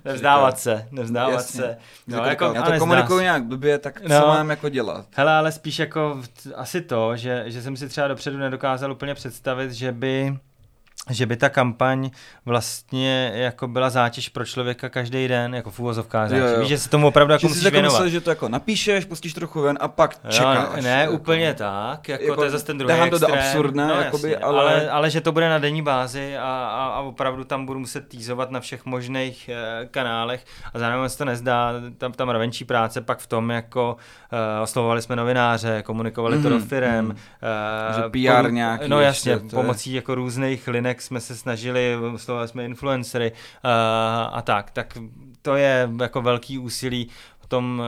nevzdávat 0.04 0.58
se, 0.58 0.88
nevzdávat 0.90 1.32
Jasně. 1.32 1.60
se. 1.60 1.76
No, 2.06 2.24
jako, 2.24 2.52
já 2.54 2.62
to 2.62 2.78
komunikuju 2.78 3.20
nějak 3.20 3.44
blbě, 3.44 3.78
tak 3.78 4.00
co 4.00 4.08
no, 4.08 4.26
mám 4.26 4.50
jako 4.50 4.68
dělat? 4.68 5.06
Hele, 5.16 5.32
ale 5.32 5.52
spíš 5.52 5.78
jako 5.78 6.22
asi 6.54 6.80
to, 6.80 7.16
že, 7.16 7.44
že 7.46 7.62
jsem 7.62 7.76
si 7.76 7.88
třeba 7.88 8.08
dopředu 8.08 8.38
nedokázal 8.38 8.92
úplně 8.92 9.14
představit, 9.14 9.72
že 9.72 9.92
by 9.92 10.38
že 11.10 11.26
by 11.26 11.36
ta 11.36 11.48
kampaň 11.48 12.10
vlastně 12.46 13.32
jako 13.34 13.68
byla 13.68 13.90
zátěž 13.90 14.28
pro 14.28 14.44
člověka 14.44 14.88
každý 14.88 15.28
den, 15.28 15.54
jako 15.54 15.70
v 15.70 15.80
úvozovkách 15.80 16.30
zátěž. 16.30 16.58
Víš, 16.58 16.68
že 16.68 16.78
se 16.78 16.88
tomu 16.88 17.06
opravdu 17.06 17.32
jako 17.32 17.40
že 17.40 17.48
musíš 17.48 17.72
věnovat. 17.72 17.94
Myslel, 17.94 18.08
že 18.08 18.20
to 18.20 18.30
jako 18.30 18.48
napíšeš, 18.48 19.04
pustíš 19.04 19.34
trochu 19.34 19.60
ven 19.60 19.78
a 19.80 19.88
pak 19.88 20.16
čekáš. 20.28 20.68
Jo, 20.76 20.82
ne, 20.82 21.00
jako, 21.00 21.12
úplně 21.12 21.54
tak, 21.54 22.08
jako, 22.08 22.24
jako 22.24 22.36
to 22.36 22.44
je 22.44 22.50
zase 22.50 22.64
ten 22.64 22.78
druhý 22.78 22.92
extrém. 22.94 23.10
to 23.10 23.26
do 23.26 23.34
absurdné, 23.34 23.86
no, 23.86 23.94
jakoby, 23.94 24.36
ale... 24.36 24.60
ale... 24.60 24.90
ale... 24.90 25.10
že 25.10 25.20
to 25.20 25.32
bude 25.32 25.48
na 25.48 25.58
denní 25.58 25.82
bázi 25.82 26.36
a, 26.36 26.42
a, 26.42 26.86
a 26.86 27.00
opravdu 27.00 27.44
tam 27.44 27.66
budu 27.66 27.80
muset 27.80 28.08
týzovat 28.08 28.50
na 28.50 28.60
všech 28.60 28.86
možných 28.86 29.50
uh, 29.52 29.86
kanálech 29.88 30.44
a 30.74 30.78
zároveň 30.78 31.08
se 31.08 31.18
to 31.18 31.24
nezdá, 31.24 31.72
tam, 31.98 32.12
tam 32.12 32.28
ravenčí 32.28 32.64
práce 32.64 33.00
pak 33.00 33.18
v 33.18 33.26
tom, 33.26 33.50
jako 33.50 33.96
uh, 34.32 34.62
oslovovali 34.62 35.02
jsme 35.02 35.16
novináře, 35.16 35.82
komunikovali 35.82 36.36
mm, 36.36 36.42
to 36.42 36.48
do 36.48 36.58
firem. 36.60 37.04
Mm. 37.04 37.10
Uh, 37.10 37.16
že 37.96 38.02
PR 38.02 38.42
pom- 38.42 38.52
nějaký. 38.52 38.88
No 38.88 39.00
jasně, 39.00 39.38
pomocí 39.38 39.92
je... 39.92 39.96
jako 39.96 40.14
různých 40.14 40.68
linek 40.68 40.87
jsme 40.94 41.20
se 41.20 41.36
snažili, 41.36 41.96
oslovovali 42.14 42.48
jsme 42.48 42.64
influencery 42.64 43.32
uh, 43.32 43.70
a 44.32 44.42
tak, 44.42 44.70
tak 44.70 44.98
to 45.42 45.56
je 45.56 45.90
jako 46.00 46.22
velký 46.22 46.58
úsilí 46.58 47.08
v 47.40 47.46
tom, 47.46 47.82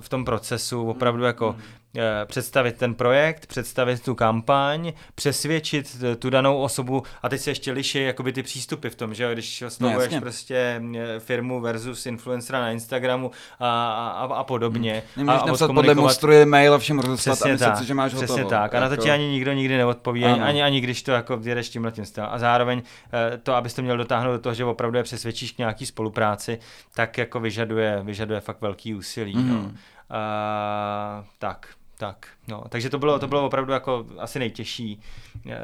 v 0.00 0.08
tom 0.08 0.24
procesu, 0.24 0.88
opravdu 0.88 1.24
jako 1.24 1.52
mm. 1.52 1.62
Eh, 1.62 1.79
představit 2.24 2.76
ten 2.76 2.94
projekt, 2.94 3.46
představit 3.46 4.04
tu 4.04 4.14
kampaň, 4.14 4.92
přesvědčit 5.14 5.96
tu 6.18 6.30
danou 6.30 6.62
osobu 6.62 7.02
a 7.22 7.28
teď 7.28 7.40
se 7.40 7.50
ještě 7.50 7.72
liší 7.72 8.02
jakoby 8.02 8.32
ty 8.32 8.42
přístupy 8.42 8.88
v 8.88 8.94
tom, 8.94 9.14
že 9.14 9.32
když 9.32 9.62
oslovuješ 9.62 10.12
no, 10.12 10.20
prostě 10.20 10.82
eh, 10.96 11.20
firmu 11.20 11.60
versus 11.60 12.06
influencera 12.06 12.60
na 12.60 12.70
Instagramu 12.70 13.30
a, 13.60 13.70
a, 14.10 14.34
a 14.34 14.44
podobně. 14.44 15.02
Hmm. 15.16 15.30
A, 15.30 15.36
a 15.36 15.46
napsat 15.46 15.72
podle 15.72 15.94
mostruje 15.94 16.46
mail 16.46 16.74
a 16.74 16.78
všem 16.78 16.98
rozeslat, 16.98 17.38
přesně 17.38 17.58
tak, 17.58 17.76
se, 17.76 17.84
že 17.84 17.94
máš 17.94 18.14
přesně 18.14 18.42
hotovo. 18.42 18.50
tak. 18.50 18.74
A 18.74 18.80
na 18.80 18.88
to 18.88 18.92
jako... 18.92 19.02
ti 19.02 19.10
ani 19.10 19.28
nikdo 19.28 19.52
nikdy 19.52 19.76
neodpoví, 19.76 20.24
ano. 20.24 20.44
ani, 20.44 20.62
ani 20.62 20.80
když 20.80 21.02
to 21.02 21.12
jako 21.12 21.40
jedeš 21.42 21.68
tím 21.68 21.84
letím 21.84 22.04
A 22.22 22.38
zároveň 22.38 22.82
eh, 23.12 23.38
to, 23.38 23.54
abys 23.54 23.74
to 23.74 23.82
měl 23.82 23.96
dotáhnout 23.96 24.32
do 24.32 24.38
toho, 24.38 24.54
že 24.54 24.64
opravdu 24.64 24.98
je 24.98 25.04
přesvědčíš 25.04 25.52
k 25.52 25.58
nějaký 25.58 25.86
spolupráci, 25.86 26.58
tak 26.94 27.18
jako 27.18 27.40
vyžaduje, 27.40 28.00
vyžaduje 28.02 28.40
fakt 28.40 28.60
velký 28.60 28.94
úsilí. 28.94 29.36
Mm. 29.36 29.48
No. 29.48 29.70
Uh, 30.10 31.24
tak, 31.38 31.68
tak, 32.00 32.26
no, 32.48 32.64
takže 32.68 32.90
to 32.90 32.98
bylo, 32.98 33.18
to 33.18 33.26
bylo 33.28 33.46
opravdu 33.46 33.72
jako 33.72 34.06
asi 34.18 34.38
nejtěžší 34.38 35.00
eh, 35.46 35.58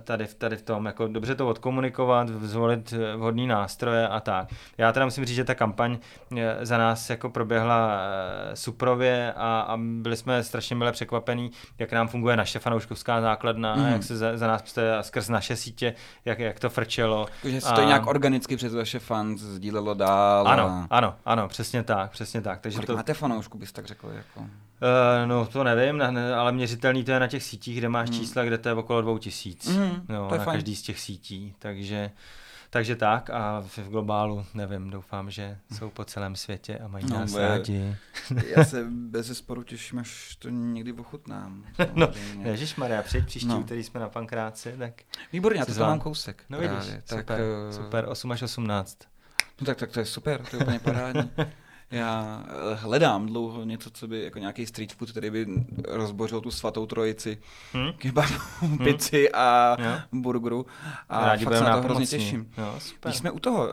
tady, 0.00 0.26
tady 0.26 0.56
v 0.56 0.62
tom, 0.62 0.86
jako 0.86 1.08
dobře 1.08 1.34
to 1.34 1.48
odkomunikovat, 1.48 2.28
zvolit 2.28 2.94
vhodný 3.16 3.46
nástroje 3.46 4.08
a 4.08 4.20
tak. 4.20 4.48
Já 4.78 4.92
teda 4.92 5.06
musím 5.06 5.24
říct, 5.24 5.36
že 5.36 5.44
ta 5.44 5.54
kampaň 5.54 5.98
eh, 6.36 6.66
za 6.66 6.78
nás 6.78 7.10
jako 7.10 7.30
proběhla 7.30 8.00
eh, 8.00 8.56
suprově 8.56 9.32
a, 9.36 9.60
a 9.60 9.76
byli 9.76 10.16
jsme 10.16 10.42
strašně 10.42 10.76
milé 10.76 10.92
překvapení, 10.92 11.50
jak 11.78 11.92
nám 11.92 12.08
funguje 12.08 12.36
naše 12.36 12.58
fanouškovská 12.58 13.20
základna, 13.20 13.74
mm. 13.74 13.86
jak 13.86 14.02
se 14.02 14.16
za, 14.16 14.36
za 14.36 14.46
nás 14.46 14.78
skrz 15.00 15.28
naše 15.28 15.56
sítě, 15.56 15.94
jak, 16.24 16.38
jak 16.38 16.60
to 16.60 16.70
frčelo. 16.70 17.26
Takže 17.42 17.60
se 17.60 17.72
to 17.72 17.82
a... 17.82 17.84
nějak 17.84 18.06
organicky 18.06 18.56
přes 18.56 18.74
vaše 18.74 18.98
fans 18.98 19.40
sdílelo 19.40 19.94
dál. 19.94 20.48
Ano, 20.48 20.64
a... 20.64 20.86
ano, 20.90 21.14
ano, 21.24 21.48
přesně 21.48 21.82
tak, 21.82 22.10
přesně 22.10 22.40
tak. 22.40 22.60
Takže 22.60 22.76
Kolik 22.76 22.86
to... 22.86 22.96
máte 22.96 23.14
fanoušku, 23.14 23.58
bys 23.58 23.72
tak 23.72 23.86
řekl? 23.86 24.08
Jako? 24.08 24.46
Uh, 24.82 25.28
no 25.28 25.46
to 25.46 25.64
nevím, 25.64 25.98
ne, 25.98 26.34
ale 26.34 26.52
měřitelný 26.52 27.04
to 27.04 27.10
je 27.10 27.20
na 27.20 27.28
těch 27.28 27.42
sítích, 27.42 27.78
kde 27.78 27.88
máš 27.88 28.10
hmm. 28.10 28.18
čísla, 28.18 28.44
kde 28.44 28.58
to 28.58 28.68
je 28.68 28.74
okolo 28.74 29.02
dvou 29.02 29.18
tisíc. 29.18 29.68
Hmm, 29.68 30.06
jo, 30.08 30.26
to 30.28 30.34
je 30.34 30.38
na 30.38 30.44
fajn. 30.44 30.56
každý 30.56 30.76
z 30.76 30.82
těch 30.82 31.00
sítí, 31.00 31.54
takže, 31.58 32.10
takže 32.70 32.96
tak 32.96 33.30
a 33.30 33.60
v 33.76 33.88
globálu 33.88 34.46
nevím, 34.54 34.90
doufám, 34.90 35.30
že 35.30 35.58
jsou 35.76 35.90
po 35.90 36.04
celém 36.04 36.36
světě 36.36 36.78
a 36.78 36.88
mají 36.88 37.06
no, 37.10 37.18
nás 37.18 37.34
rádi. 37.34 37.96
Já 38.56 38.64
se 38.64 38.86
bez 38.90 39.38
sporu 39.38 39.62
těším, 39.62 39.98
až 39.98 40.36
to 40.36 40.48
někdy 40.48 40.92
ochutnám. 40.92 41.64
no, 41.94 42.08
Maria, 42.76 43.02
přijď 43.02 43.26
příští 43.26 43.48
no. 43.48 43.62
který 43.62 43.84
jsme 43.84 44.00
na 44.00 44.08
Pankráci, 44.08 44.74
tak... 44.78 45.02
Výborně, 45.32 45.58
já 45.58 45.66
to 45.66 45.80
mám 45.80 46.00
kousek. 46.00 46.44
No 46.48 46.58
právě. 46.58 46.78
vidíš, 46.78 46.94
tak, 47.06 47.18
super, 47.18 47.40
uh... 47.40 47.76
super, 47.76 48.04
8 48.08 48.32
až 48.32 48.42
18. 48.42 48.98
No 49.60 49.66
tak, 49.66 49.78
tak 49.78 49.90
to 49.90 50.00
je 50.00 50.06
super, 50.06 50.42
to 50.50 50.56
je 50.56 50.62
úplně 50.62 50.78
parádní. 50.78 51.30
Já 51.92 52.44
eh, 52.46 52.74
hledám 52.74 53.26
dlouho 53.26 53.64
něco, 53.64 53.90
co 53.90 54.08
by, 54.08 54.24
jako 54.24 54.38
nějaký 54.38 54.66
street 54.66 54.92
food, 54.92 55.10
který 55.10 55.30
by 55.30 55.46
rozbořil 55.88 56.40
tu 56.40 56.50
svatou 56.50 56.86
trojici 56.86 57.38
hmm? 57.72 57.92
kebabu, 57.92 58.34
hmm? 58.60 58.78
pizzy 58.78 59.32
a 59.32 59.76
jo. 59.80 60.00
burgeru. 60.12 60.66
A 61.08 61.26
Rádi 61.26 61.44
fakt 61.44 61.56
se 61.56 61.64
na 61.64 61.76
to 61.76 61.82
hrozně 61.82 62.06
těším. 62.06 62.50
Jo, 62.58 62.74
super. 62.78 63.10
Když 63.10 63.18
jsme 63.18 63.30
u 63.30 63.38
toho, 63.38 63.68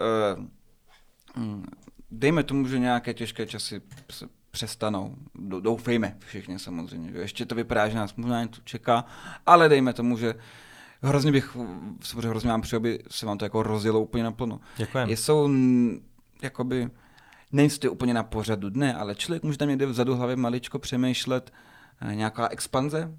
uh, 1.38 1.64
dejme 2.12 2.44
tomu, 2.44 2.68
že 2.68 2.80
nějaké 2.80 3.14
těžké 3.14 3.46
časy 3.46 3.82
přestanou. 4.52 5.16
Doufejme 5.60 6.18
všichni 6.20 6.60
samozřejmě. 6.60 7.12
Ještě 7.20 7.46
to 7.46 7.56
vypadá, 7.56 7.90
že 7.90 7.98
nás 7.98 8.16
možná 8.16 8.44
něco 8.44 8.62
čeká, 8.64 9.06
ale 9.46 9.70
dejme 9.70 9.94
tomu, 9.94 10.18
že 10.18 10.36
hrozně 11.02 11.32
bych, 11.32 11.58
samozřejmě 12.02 12.30
hrozně 12.30 12.50
vám 12.50 12.62
přeju, 12.62 12.80
aby 12.80 13.00
se 13.10 13.26
vám 13.26 13.38
to 13.38 13.46
jako 13.46 13.64
rozjelo 13.64 14.02
úplně 14.02 14.24
naplno. 14.24 14.60
Děkujeme. 14.78 15.12
Jsou 15.12 15.50
jakoby 16.42 16.90
nejste 17.52 17.90
úplně 17.90 18.14
na 18.14 18.24
pořadu 18.24 18.70
dne, 18.70 18.94
ale 18.94 19.16
člověk 19.16 19.44
může 19.44 19.58
tam 19.58 19.70
někde 19.70 19.86
vzadu 19.86 20.16
hlavy 20.16 20.36
maličko 20.36 20.80
přemýšlet, 20.80 21.54
eh, 22.02 22.16
nějaká 22.16 22.48
expanze, 22.48 23.12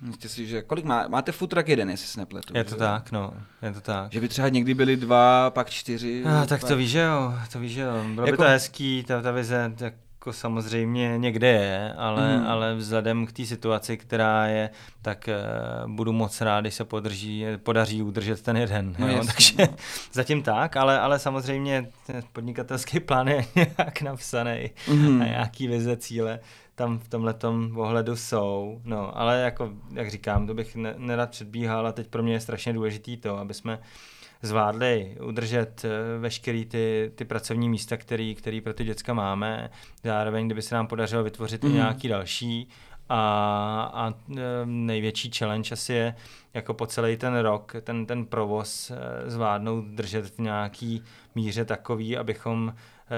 Myslíte 0.00 0.28
si, 0.28 0.46
že 0.46 0.62
kolik 0.62 0.84
má, 0.84 1.08
máte 1.08 1.32
truck 1.32 1.68
jeden, 1.68 1.90
jestli 1.90 2.06
se 2.06 2.20
nepletu. 2.20 2.56
Je 2.56 2.64
to 2.64 2.70
že? 2.70 2.76
tak, 2.76 3.12
no, 3.12 3.32
je 3.62 3.72
to 3.72 3.80
tak. 3.80 4.12
Že 4.12 4.20
by 4.20 4.28
třeba 4.28 4.48
někdy 4.48 4.74
byli 4.74 4.96
dva, 4.96 5.50
pak 5.50 5.70
čtyři. 5.70 6.24
A, 6.24 6.46
tak 6.46 6.64
to 6.64 6.76
víš, 6.76 6.90
že 6.90 7.00
jo, 7.00 7.34
to 7.52 7.58
víš, 7.60 7.72
že 7.72 7.80
jo. 7.80 7.92
Bylo 8.14 8.26
jako... 8.26 8.30
by 8.30 8.36
to 8.36 8.50
hezký, 8.50 9.04
ta, 9.06 9.22
ta 9.22 9.30
vize, 9.30 9.72
tak 9.76 9.94
jako 10.18 10.32
samozřejmě 10.32 11.18
někde 11.18 11.48
je, 11.48 11.94
ale, 11.96 12.38
mm. 12.38 12.46
ale 12.46 12.74
vzhledem 12.74 13.26
k 13.26 13.32
té 13.32 13.46
situaci, 13.46 13.96
která 13.96 14.46
je, 14.46 14.70
tak 15.02 15.28
uh, 15.84 15.90
budu 15.90 16.12
moc 16.12 16.40
rád, 16.40 16.60
když 16.60 16.74
se 16.74 16.84
podrží, 16.84 17.44
podaří 17.62 18.02
udržet 18.02 18.42
ten 18.42 18.56
jeden. 18.56 18.94
No 18.98 19.08
jo? 19.08 19.22
Takže 19.26 19.54
no. 19.58 19.66
zatím 20.12 20.42
tak, 20.42 20.76
ale, 20.76 21.00
ale 21.00 21.18
samozřejmě 21.18 21.88
podnikatelský 22.32 23.00
plán 23.06 23.28
je 23.28 23.44
nějak 23.54 24.02
napsaný 24.02 24.70
mm. 24.88 25.22
a 25.22 25.24
nějaký 25.24 25.68
vize, 25.68 25.96
cíle 25.96 26.40
tam 26.74 26.98
v 26.98 27.08
tomhle 27.08 27.34
ohledu 27.76 28.16
jsou. 28.16 28.80
No, 28.84 29.18
ale 29.18 29.40
jako, 29.40 29.70
jak 29.92 30.10
říkám, 30.10 30.46
to 30.46 30.54
bych 30.54 30.76
ne, 30.76 30.94
nerad 30.96 31.30
předbíhal 31.30 31.86
a 31.86 31.92
teď 31.92 32.08
pro 32.08 32.22
mě 32.22 32.32
je 32.32 32.40
strašně 32.40 32.72
důležitý 32.72 33.16
to, 33.16 33.38
aby 33.38 33.54
jsme 33.54 33.78
zvládli 34.42 35.16
udržet 35.22 35.84
eh, 35.84 36.18
veškerý 36.18 36.64
ty, 36.64 37.12
ty 37.14 37.24
pracovní 37.24 37.68
místa, 37.68 37.96
který, 37.96 38.34
který 38.34 38.60
pro 38.60 38.74
ty 38.74 38.84
děcka 38.84 39.14
máme. 39.14 39.70
Zároveň, 40.04 40.46
kdyby 40.46 40.62
se 40.62 40.74
nám 40.74 40.86
podařilo 40.86 41.24
vytvořit 41.24 41.64
mm. 41.64 41.70
i 41.70 41.74
nějaký 41.74 42.08
další. 42.08 42.68
A, 43.10 43.90
a 43.94 44.14
eh, 44.36 44.40
největší 44.64 45.30
challenge 45.38 45.72
asi 45.72 45.92
je 45.92 46.14
jako 46.54 46.74
po 46.74 46.86
celý 46.86 47.16
ten 47.16 47.38
rok 47.38 47.72
ten, 47.82 48.06
ten 48.06 48.26
provoz 48.26 48.90
eh, 48.90 49.30
zvládnout 49.30 49.84
držet 49.84 50.26
v 50.26 50.38
nějaký 50.38 51.02
míře 51.34 51.64
takový, 51.64 52.16
abychom 52.16 52.74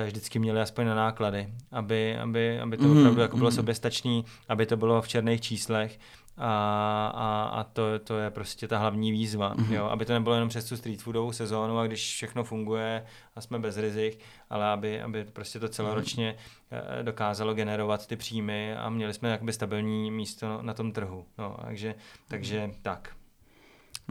vždycky 0.07 0.39
měli 0.39 0.61
aspoň 0.61 0.87
na 0.87 0.95
náklady, 0.95 1.49
aby, 1.73 2.19
aby, 2.19 2.61
aby 2.61 2.77
to 2.77 2.85
mm, 2.85 2.99
opravdu 2.99 3.21
jako 3.21 3.37
bylo 3.37 3.51
mm. 3.51 3.57
soběstačný, 3.57 4.25
aby 4.49 4.67
to 4.67 4.77
bylo 4.77 5.03
v 5.03 5.09
černých 5.09 5.41
číslech 5.41 5.99
a, 6.43 7.13
a, 7.15 7.61
a 7.61 7.65
to, 7.65 7.99
to 7.99 8.19
je 8.19 8.31
prostě 8.31 8.69
ta 8.69 8.79
hlavní 8.79 9.13
výzva, 9.13 9.55
mm-hmm. 9.55 9.73
jo? 9.73 9.85
aby 9.85 10.05
to 10.05 10.13
nebylo 10.13 10.35
jenom 10.35 10.49
přes 10.49 10.65
tu 10.65 10.77
street 10.77 11.03
foodovou 11.03 11.33
sezónu 11.33 11.79
a 11.79 11.87
když 11.87 12.15
všechno 12.15 12.45
funguje 12.45 13.05
a 13.37 13.41
jsme 13.41 13.59
bez 13.59 13.77
rizik, 13.77 14.19
ale 14.51 14.67
aby, 14.67 15.03
aby 15.03 15.25
prostě 15.25 15.61
to 15.61 15.69
celoročně 15.69 16.37
mm-hmm. 16.73 17.03
dokázalo 17.03 17.55
generovat 17.55 18.07
ty 18.07 18.17
příjmy 18.17 18.75
a 18.75 18.91
měli 18.91 19.15
jsme 19.15 19.31
jakoby 19.31 19.53
stabilní 19.53 20.11
místo 20.11 20.59
na 20.63 20.75
tom 20.75 20.93
trhu. 20.93 21.25
No, 21.39 21.57
takže, 21.65 21.95
takže 22.29 22.67
mm-hmm. 22.67 22.75
tak. 22.83 23.11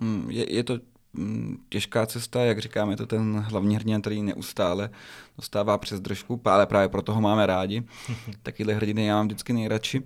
Mm, 0.01 0.27
je, 0.31 0.55
je 0.55 0.63
to 0.63 0.79
mm, 1.13 1.57
těžká 1.69 2.05
cesta, 2.05 2.43
jak 2.43 2.59
říkáme, 2.59 2.93
je 2.93 2.97
to 2.97 3.05
ten 3.05 3.39
hlavní 3.39 3.75
hrdina, 3.75 3.99
který 3.99 4.23
neustále 4.23 4.89
dostává 5.37 5.77
přes 5.77 5.99
držku, 5.99 6.41
ale 6.45 6.65
právě 6.65 6.89
proto 6.89 7.13
ho 7.13 7.21
máme 7.21 7.45
rádi. 7.45 7.83
Takyhle 8.43 8.73
hrdiny 8.73 9.05
já 9.05 9.15
mám 9.15 9.25
vždycky 9.25 9.53
nejradši. 9.53 10.03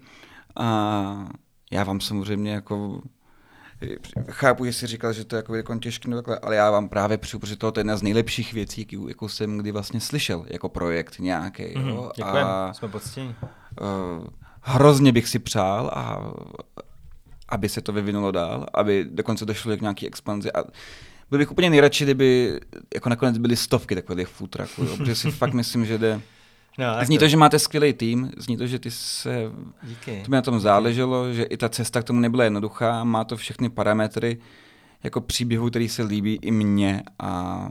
A 0.56 1.30
já 1.74 1.84
vám 1.84 2.02
samozřejmě 2.02 2.52
jako 2.52 3.02
chápu, 4.30 4.66
že 4.66 4.74
jsi 4.74 4.88
říkal, 4.88 5.14
že 5.14 5.26
to 5.26 5.36
je 5.36 5.38
jako, 5.38 5.56
jako 5.56 5.76
těžké, 5.76 6.10
no 6.10 6.18
takhle, 6.18 6.40
ale 6.40 6.56
já 6.56 6.72
vám 6.72 6.90
právě 6.90 7.18
přiju, 7.18 7.40
protože 7.40 7.56
to 7.56 7.68
je 7.68 7.74
jedna 7.78 7.98
z 7.98 8.02
nejlepších 8.02 8.54
věcí, 8.54 8.88
jakou 8.92 9.08
jako 9.08 9.30
jsem 9.30 9.58
kdy 9.58 9.72
vlastně 9.72 10.00
slyšel 10.00 10.46
jako 10.48 10.70
projekt 10.70 11.20
nějaký. 11.20 11.64
Mm, 11.78 11.98
a 12.24 12.74
jsme 12.74 12.88
poctění. 12.88 13.36
Uh, 13.82 14.28
hrozně 14.62 15.12
bych 15.12 15.28
si 15.28 15.40
přál, 15.40 15.92
a, 15.94 16.32
aby 17.50 17.70
se 17.70 17.82
to 17.82 17.94
vyvinulo 17.94 18.32
dál, 18.32 18.66
aby 18.74 19.06
dokonce 19.10 19.46
došlo 19.46 19.78
k 19.78 19.82
nějaký 19.82 20.08
expanzi. 20.08 20.52
A 20.52 20.64
byl 21.30 21.40
bych 21.40 21.52
úplně 21.52 21.70
nejradši, 21.70 22.04
kdyby 22.04 22.60
jako 22.94 23.10
nakonec 23.10 23.38
byly 23.38 23.56
stovky 23.56 23.96
takových 23.96 24.28
food 24.28 24.50
trucků, 24.50 24.86
protože 24.86 25.16
si 25.16 25.32
fakt 25.32 25.54
myslím, 25.62 25.86
že 25.86 25.98
jde 25.98 26.22
No, 26.78 27.06
zní 27.06 27.18
to, 27.18 27.28
že 27.28 27.38
máte 27.38 27.60
skvělý 27.60 27.94
tým, 27.94 28.32
zní 28.38 28.58
to, 28.58 28.68
že 28.68 28.80
ty 28.80 28.92
se... 28.92 29.52
Díky. 29.84 30.22
To 30.26 30.32
mi 30.32 30.36
na 30.36 30.42
tom 30.42 30.60
záleželo, 30.60 31.34
že 31.34 31.44
i 31.44 31.58
ta 31.58 31.70
cesta 31.70 32.02
k 32.02 32.04
tomu 32.04 32.20
nebyla 32.20 32.44
jednoduchá, 32.44 33.04
má 33.04 33.24
to 33.24 33.38
všechny 33.38 33.70
parametry 33.70 34.38
jako 35.04 35.22
příběhu, 35.22 35.70
který 35.70 35.90
se 35.90 36.04
líbí 36.04 36.40
i 36.42 36.52
mně 36.52 37.04
a 37.20 37.70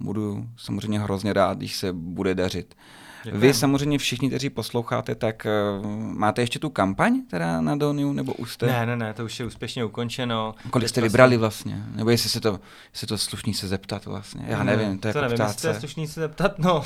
budu 0.00 0.46
samozřejmě 0.56 1.00
hrozně 1.00 1.32
rád, 1.32 1.58
když 1.58 1.76
se 1.76 1.92
bude 1.92 2.34
dařit. 2.34 2.74
Děkujem. 3.24 3.40
Vy 3.40 3.54
samozřejmě 3.54 3.98
všichni, 3.98 4.28
kteří 4.28 4.50
posloucháte, 4.50 5.14
tak 5.14 5.46
uh, 5.80 5.86
máte 5.96 6.42
ještě 6.42 6.58
tu 6.58 6.70
kampaň 6.70 7.20
teda 7.30 7.60
na 7.60 7.76
Doniu, 7.76 8.12
nebo 8.12 8.34
už 8.34 8.52
jste? 8.52 8.66
Ne, 8.66 8.86
ne, 8.86 8.96
ne, 8.96 9.14
to 9.14 9.24
už 9.24 9.40
je 9.40 9.46
úspěšně 9.46 9.84
ukončeno. 9.84 10.54
Kolik 10.70 10.88
jste 10.88 11.00
vybrali 11.00 11.36
vlastně? 11.36 11.82
Nebo 11.94 12.10
jestli 12.10 12.30
se 12.30 12.40
to, 12.40 12.60
jestli 12.92 13.06
to 13.06 13.18
slušný 13.18 13.54
se 13.54 13.68
zeptat 13.68 14.06
vlastně? 14.06 14.44
Já 14.46 14.62
nevím, 14.62 14.98
to 14.98 15.08
je 15.08 15.12
to 15.12 15.18
jako 15.18 15.30
nevím, 15.30 15.46
jestli 15.46 15.68
je 15.68 15.74
slušný 15.74 16.06
se 16.06 16.20
zeptat, 16.20 16.58
no. 16.58 16.84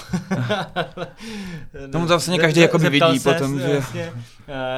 Tomu 1.92 2.04
to 2.04 2.08
vlastně 2.08 2.38
každý 2.38 2.60
jako 2.60 2.78
vidí 2.78 3.18
ses, 3.18 3.34
potom, 3.34 3.60
že... 3.60 3.72
Vlastně, 3.72 4.12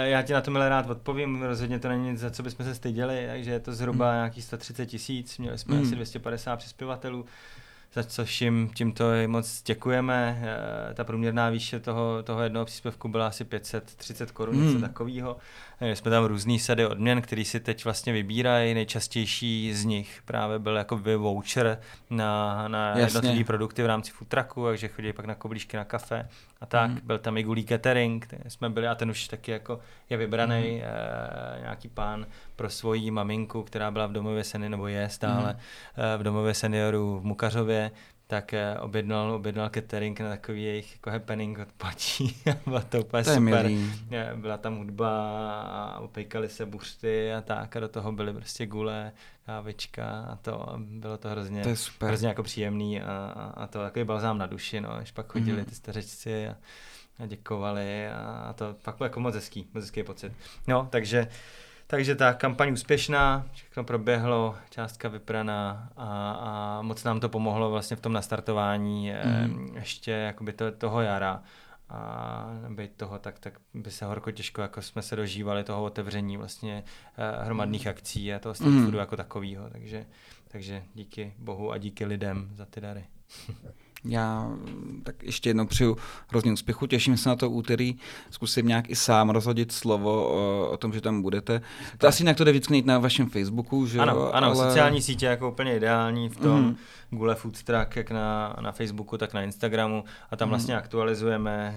já 0.03 0.23
ti 0.23 0.33
na 0.33 0.41
to 0.41 0.51
milé 0.51 0.69
rád 0.69 0.91
odpovím, 0.91 1.43
rozhodně 1.43 1.79
to 1.79 1.89
není 1.89 2.11
nic, 2.11 2.21
za 2.21 2.31
co 2.31 2.43
bychom 2.43 2.67
se 2.67 2.75
styděli, 2.75 3.27
takže 3.27 3.51
je 3.51 3.61
to 3.61 3.73
zhruba 3.73 4.11
hmm. 4.11 4.17
nějakých 4.17 4.45
130 4.45 4.87
tisíc, 4.87 5.39
měli 5.39 5.59
jsme 5.59 5.75
hmm. 5.75 5.85
asi 5.87 5.95
250 5.95 6.57
přispěvatelů 6.57 7.25
za 7.95 8.05
což 8.05 8.41
jim 8.41 8.71
tímto 8.75 9.05
moc 9.27 9.63
děkujeme. 9.63 10.43
Eh, 10.91 10.95
ta 10.95 11.05
průměrná 11.05 11.51
výše 11.51 11.81
toho, 11.81 12.23
toho 12.23 12.43
jednoho 12.43 12.67
příspěvku 12.67 13.09
byla 13.09 13.27
asi 13.27 13.45
530 13.45 14.31
korun, 14.31 14.57
hmm. 14.57 14.67
něco 14.67 14.81
takového. 14.81 15.37
Eh, 15.81 15.97
jsme 15.97 16.11
tam 16.11 16.25
různý 16.25 16.59
sady 16.59 16.87
odměn, 16.87 17.23
který 17.23 17.45
si 17.45 17.61
teď 17.61 17.85
vlastně 17.85 18.13
vybírají. 18.13 18.75
Nejčastější 18.75 19.75
z 19.75 19.85
nich 19.85 20.23
právě 20.25 20.59
byl 20.59 20.77
jako 20.77 21.01
voucher 21.17 21.81
na, 22.11 22.69
na 22.69 22.99
jednotlivé 22.99 23.45
produkty 23.45 23.83
v 23.83 23.87
rámci 23.87 24.11
food 24.11 24.29
trucku, 24.29 24.67
takže 24.67 24.89
chodí 24.89 25.13
pak 25.13 25.25
na 25.25 25.35
koblížky 25.35 25.77
na 25.77 25.85
kafe 25.85 26.29
a 26.61 26.67
tak. 26.67 26.91
Hmm. 26.91 27.01
Byl 27.05 27.19
tam 27.19 27.37
i 27.37 27.43
gulí 27.43 27.65
catering, 27.65 28.35
jsme 28.49 28.71
byli 28.71 28.89
a 28.89 28.95
ten 28.95 29.11
už 29.11 29.29
taky 29.29 29.51
jako 29.51 29.81
je 30.11 30.17
vybraný 30.17 30.63
hmm. 30.63 30.83
e, 31.57 31.61
nějaký 31.61 31.89
pán 31.89 32.27
pro 32.57 32.71
svoji 32.71 33.11
maminku, 33.11 33.63
která 33.63 33.91
byla 33.91 34.07
v 34.07 34.13
domově 34.13 34.45
seniorů, 34.45 34.71
nebo 34.71 34.87
je 34.87 35.09
stále 35.09 35.51
hmm. 35.51 36.05
e, 36.15 36.19
v 36.19 36.23
domově 36.23 36.55
seniorů 36.55 37.21
v 37.21 37.25
Mukařově, 37.25 37.91
tak 38.31 38.55
eh, 38.55 38.79
objednal, 38.79 39.33
objednal 39.33 39.69
catering 39.69 40.21
na 40.21 40.29
takový 40.29 40.65
jejich 40.65 40.93
jako 40.93 41.11
happening 41.11 41.59
platí. 41.77 42.37
Bylo 42.65 42.81
to 42.81 43.01
úplně 43.01 43.25
to 43.25 43.35
super. 43.35 43.41
Milý. 43.43 43.93
Byla 44.35 44.57
tam 44.57 44.77
hudba 44.77 45.31
a 45.63 45.99
opejkali 45.99 46.49
se 46.49 46.67
buřty 46.67 47.33
a 47.35 47.41
tak 47.41 47.77
a 47.77 47.81
do 47.81 47.89
toho 47.89 48.13
byly 48.13 48.33
prostě 48.33 48.67
gule, 48.67 49.13
kávička 49.47 50.21
a 50.21 50.37
to 50.37 50.77
bylo 50.79 51.19
to 51.19 51.29
hrozně, 51.29 51.63
to 51.63 51.69
je 51.69 51.77
super. 51.77 52.09
hrozně 52.09 52.29
jako 52.29 52.43
příjemný 52.43 53.03
a, 53.03 53.53
a 53.57 53.67
to 53.67 53.79
takový 53.79 54.05
balzám 54.05 54.39
na 54.39 54.47
duši, 54.47 54.81
no, 54.81 54.95
když 54.97 55.13
pak 55.13 55.33
chodili 55.33 55.63
mm-hmm. 55.63 55.69
ty 55.69 55.75
stařečci 55.75 56.49
a, 56.49 56.57
a 57.19 57.27
děkovali 57.27 58.09
a 58.09 58.53
to 58.53 58.75
fakt 58.79 58.97
bylo 58.97 59.07
jako 59.07 59.21
moc 59.21 59.35
hezký, 59.35 59.69
moc 59.75 59.85
hezký 59.85 60.03
pocit. 60.03 60.33
No, 60.67 60.89
takže 60.91 61.29
takže 61.91 62.15
ta 62.15 62.35
kampaň 62.35 62.73
úspěšná, 62.73 63.47
všechno 63.53 63.85
proběhlo, 63.85 64.57
částka 64.71 65.09
vypraná 65.09 65.89
a, 65.97 66.33
a 66.33 66.83
moc 66.83 67.05
nám 67.05 67.21
to 67.21 67.29
pomohlo 67.29 67.71
vlastně 67.71 67.97
v 67.97 68.01
tom 68.01 68.13
nastartování 68.13 69.13
mm. 69.47 69.77
ještě 69.77 70.11
jakoby 70.11 70.53
to, 70.53 70.73
toho 70.73 71.01
jara 71.01 71.43
a 71.89 72.47
být 72.69 72.93
toho, 72.97 73.19
tak, 73.19 73.39
tak 73.39 73.61
by 73.75 73.91
se 73.91 74.05
horko 74.05 74.31
těžko, 74.31 74.63
jako 74.63 74.83
jsme 74.83 75.03
se 75.03 75.17
dožívali 75.17 75.65
toho 75.65 75.85
otevření 75.85 76.37
vlastně 76.37 76.85
eh, 77.19 77.45
hromadných 77.45 77.85
mm. 77.85 77.91
akcí 77.91 78.35
a 78.35 78.39
toho 78.39 78.55
street 78.55 78.75
mm. 78.75 78.95
jako 78.95 79.17
takového, 79.17 79.71
takže, 79.71 80.07
takže 80.49 80.85
díky 80.95 81.35
bohu 81.39 81.73
a 81.73 81.79
díky 81.79 82.05
lidem 82.05 82.51
za 82.53 82.65
ty 82.65 82.81
dary. 82.81 83.05
Já 84.05 84.51
tak 85.03 85.23
ještě 85.23 85.51
jednou 85.51 85.67
přeju 85.67 85.97
hrozně 86.29 86.53
úspěchu, 86.53 86.87
těším 86.87 87.17
se 87.17 87.29
na 87.29 87.37
to 87.37 87.51
úterý, 87.51 87.97
zkusím 88.31 88.69
nějak 88.69 88.91
i 88.91 88.97
sám 88.97 89.31
rozhodit 89.31 89.73
slovo 89.73 90.29
o, 90.29 90.71
o 90.71 90.77
tom, 90.77 90.93
že 90.93 91.01
tam 91.01 91.23
budete. 91.23 91.61
To 91.99 92.09
asi 92.09 92.23
jinak 92.23 92.37
to 92.37 92.45
jde 92.45 92.51
vždycky 92.51 92.83
na 92.83 92.99
vašem 92.99 93.29
Facebooku, 93.29 93.87
že 93.87 93.99
Ano, 93.99 94.35
ano 94.35 94.47
ale... 94.47 94.57
sociální 94.57 95.03
sítě 95.03 95.27
jako 95.27 95.51
úplně 95.51 95.77
ideální 95.77 96.29
v 96.29 96.37
tom, 96.37 96.61
mm. 96.61 96.77
Google 97.11 97.35
Food 97.35 97.63
Truck, 97.63 97.97
jak 97.97 98.11
na, 98.11 98.57
na 98.61 98.73
Facebooku, 98.73 99.19
tak 99.19 99.35
na 99.35 99.43
Instagramu 99.43 100.05
a 100.31 100.37
tam 100.37 100.49
mm. 100.49 100.51
vlastně 100.51 100.77
aktualizujeme 100.77 101.77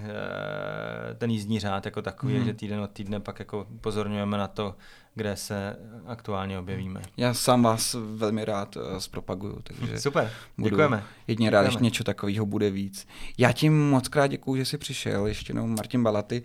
e, 1.10 1.14
ten 1.14 1.30
jízdní 1.30 1.60
řád 1.60 1.84
jako 1.84 2.02
takový, 2.02 2.34
mm. 2.34 2.44
že 2.44 2.54
týden 2.54 2.80
od 2.80 2.90
týdne 2.90 3.20
pak 3.20 3.38
jako 3.38 3.66
pozorňujeme 3.80 4.38
na 4.38 4.48
to, 4.48 4.74
kde 5.14 5.36
se 5.36 5.76
aktuálně 6.06 6.58
objevíme. 6.58 7.02
Já 7.16 7.34
sám 7.34 7.62
vás 7.62 7.96
velmi 8.14 8.44
rád 8.44 8.76
uh, 8.76 8.82
zpropaguju, 8.98 9.58
takže 9.62 9.98
Super, 10.00 10.30
děkujeme. 10.56 11.04
Jedině 11.26 11.50
rád, 11.50 11.62
když 11.62 11.76
něco 11.76 12.04
takového 12.04 12.46
bude 12.46 12.70
víc. 12.70 13.06
Já 13.38 13.52
ti 13.52 13.70
moc 13.70 14.08
krát 14.08 14.26
děkuju, 14.26 14.56
že 14.56 14.64
jsi 14.64 14.78
přišel, 14.78 15.26
ještě 15.26 15.50
jednou 15.50 15.66
Martin 15.66 16.02
Balaty 16.02 16.42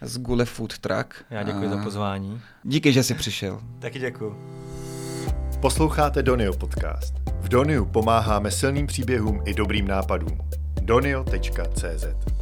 z 0.00 0.18
Gule 0.18 0.44
Food 0.44 0.78
Truck. 0.78 1.14
Já 1.30 1.42
děkuji 1.42 1.66
uh, 1.66 1.70
za 1.70 1.82
pozvání. 1.82 2.40
Díky, 2.64 2.92
že 2.92 3.02
jsi 3.02 3.14
přišel. 3.14 3.60
Taky 3.78 3.98
děkuji. 3.98 4.36
Posloucháte 5.60 6.22
Donio 6.22 6.52
podcast. 6.52 7.14
V 7.40 7.48
Doniu 7.48 7.86
pomáháme 7.86 8.50
silným 8.50 8.86
příběhům 8.86 9.42
i 9.46 9.54
dobrým 9.54 9.88
nápadům. 9.88 10.38
donio.cz 10.82 12.39